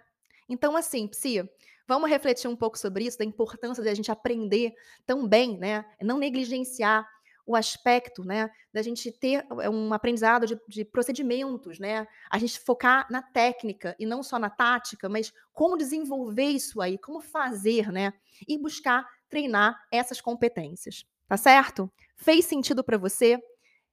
Então, 0.48 0.76
assim, 0.76 1.08
psi, 1.08 1.48
vamos 1.88 2.10
refletir 2.10 2.48
um 2.48 2.56
pouco 2.56 2.78
sobre 2.78 3.04
isso, 3.06 3.18
da 3.18 3.24
importância 3.24 3.82
da 3.84 3.94
gente 3.94 4.10
aprender 4.10 4.74
também, 5.06 5.58
né, 5.58 5.84
não 6.02 6.18
negligenciar 6.18 7.06
o 7.46 7.54
aspecto, 7.56 8.24
né, 8.24 8.50
da 8.72 8.80
gente 8.82 9.12
ter, 9.12 9.46
eh, 9.62 9.68
um 9.70 9.92
aprendizado 9.92 10.46
de 10.46 10.58
de 10.68 10.84
procedimentos, 10.84 11.78
né, 11.78 12.06
a 12.30 12.38
gente 12.38 12.58
focar 12.60 13.06
na 13.10 13.22
técnica 13.22 13.94
e 13.98 14.06
não 14.06 14.22
só 14.22 14.38
na 14.38 14.48
tática, 14.50 15.08
mas 15.10 15.32
como 15.52 15.76
desenvolver 15.76 16.46
isso 16.46 16.80
aí, 16.80 16.98
como 16.98 17.20
fazer, 17.20 17.92
né, 17.92 18.14
e 18.48 18.58
buscar 18.58 19.06
treinar 19.34 19.84
essas 19.90 20.20
competências, 20.20 21.04
tá 21.26 21.36
certo? 21.36 21.90
Fez 22.14 22.44
sentido 22.44 22.84
pra 22.84 22.96
você? 22.96 23.36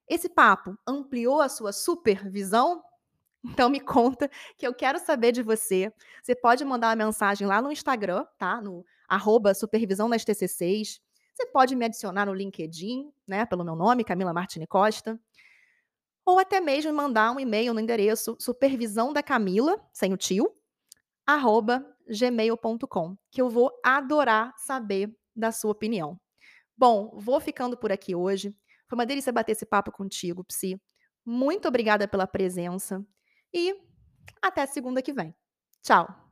Esse 0.07 0.29
papo 0.29 0.77
ampliou 0.85 1.41
a 1.41 1.49
sua 1.49 1.73
supervisão? 1.73 2.83
Então 3.43 3.71
me 3.71 3.79
conta, 3.79 4.29
que 4.55 4.67
eu 4.67 4.71
quero 4.71 4.99
saber 4.99 5.31
de 5.31 5.41
você. 5.41 5.91
Você 6.21 6.35
pode 6.35 6.63
mandar 6.63 6.89
uma 6.89 7.05
mensagem 7.07 7.47
lá 7.47 7.59
no 7.59 7.71
Instagram, 7.71 8.23
tá, 8.37 8.61
no 8.61 8.85
arroba 9.09 9.55
supervisão 9.55 10.07
nas 10.07 10.23
TCCs. 10.23 11.01
Você 11.33 11.47
pode 11.47 11.75
me 11.75 11.85
adicionar 11.85 12.27
no 12.27 12.35
LinkedIn, 12.35 13.11
né, 13.27 13.43
pelo 13.47 13.65
meu 13.65 13.75
nome, 13.75 14.03
Camila 14.03 14.31
Martini 14.31 14.67
Costa. 14.67 15.19
Ou 16.23 16.37
até 16.37 16.61
mesmo 16.61 16.93
mandar 16.93 17.31
um 17.31 17.39
e-mail 17.39 17.73
no 17.73 17.79
endereço 17.79 18.37
supervisãodacamila, 18.39 19.83
sem 19.91 20.13
o 20.13 20.17
tio, 20.17 20.55
arroba 21.25 21.83
gmail.com, 22.07 23.17
que 23.31 23.41
eu 23.41 23.49
vou 23.49 23.71
adorar 23.83 24.53
saber 24.55 25.11
da 25.35 25.51
sua 25.51 25.71
opinião. 25.71 26.19
Bom, 26.77 27.11
vou 27.15 27.39
ficando 27.39 27.77
por 27.77 27.91
aqui 27.91 28.15
hoje. 28.15 28.55
Foi 28.87 28.97
uma 28.97 29.05
delícia 29.05 29.31
bater 29.31 29.53
esse 29.53 29.65
papo 29.65 29.91
contigo, 29.91 30.43
psi. 30.43 30.81
Muito 31.25 31.67
obrigada 31.67 32.07
pela 32.07 32.27
presença 32.27 33.05
e 33.53 33.75
até 34.41 34.65
segunda 34.65 35.01
que 35.01 35.13
vem. 35.13 35.35
Tchau. 35.83 36.30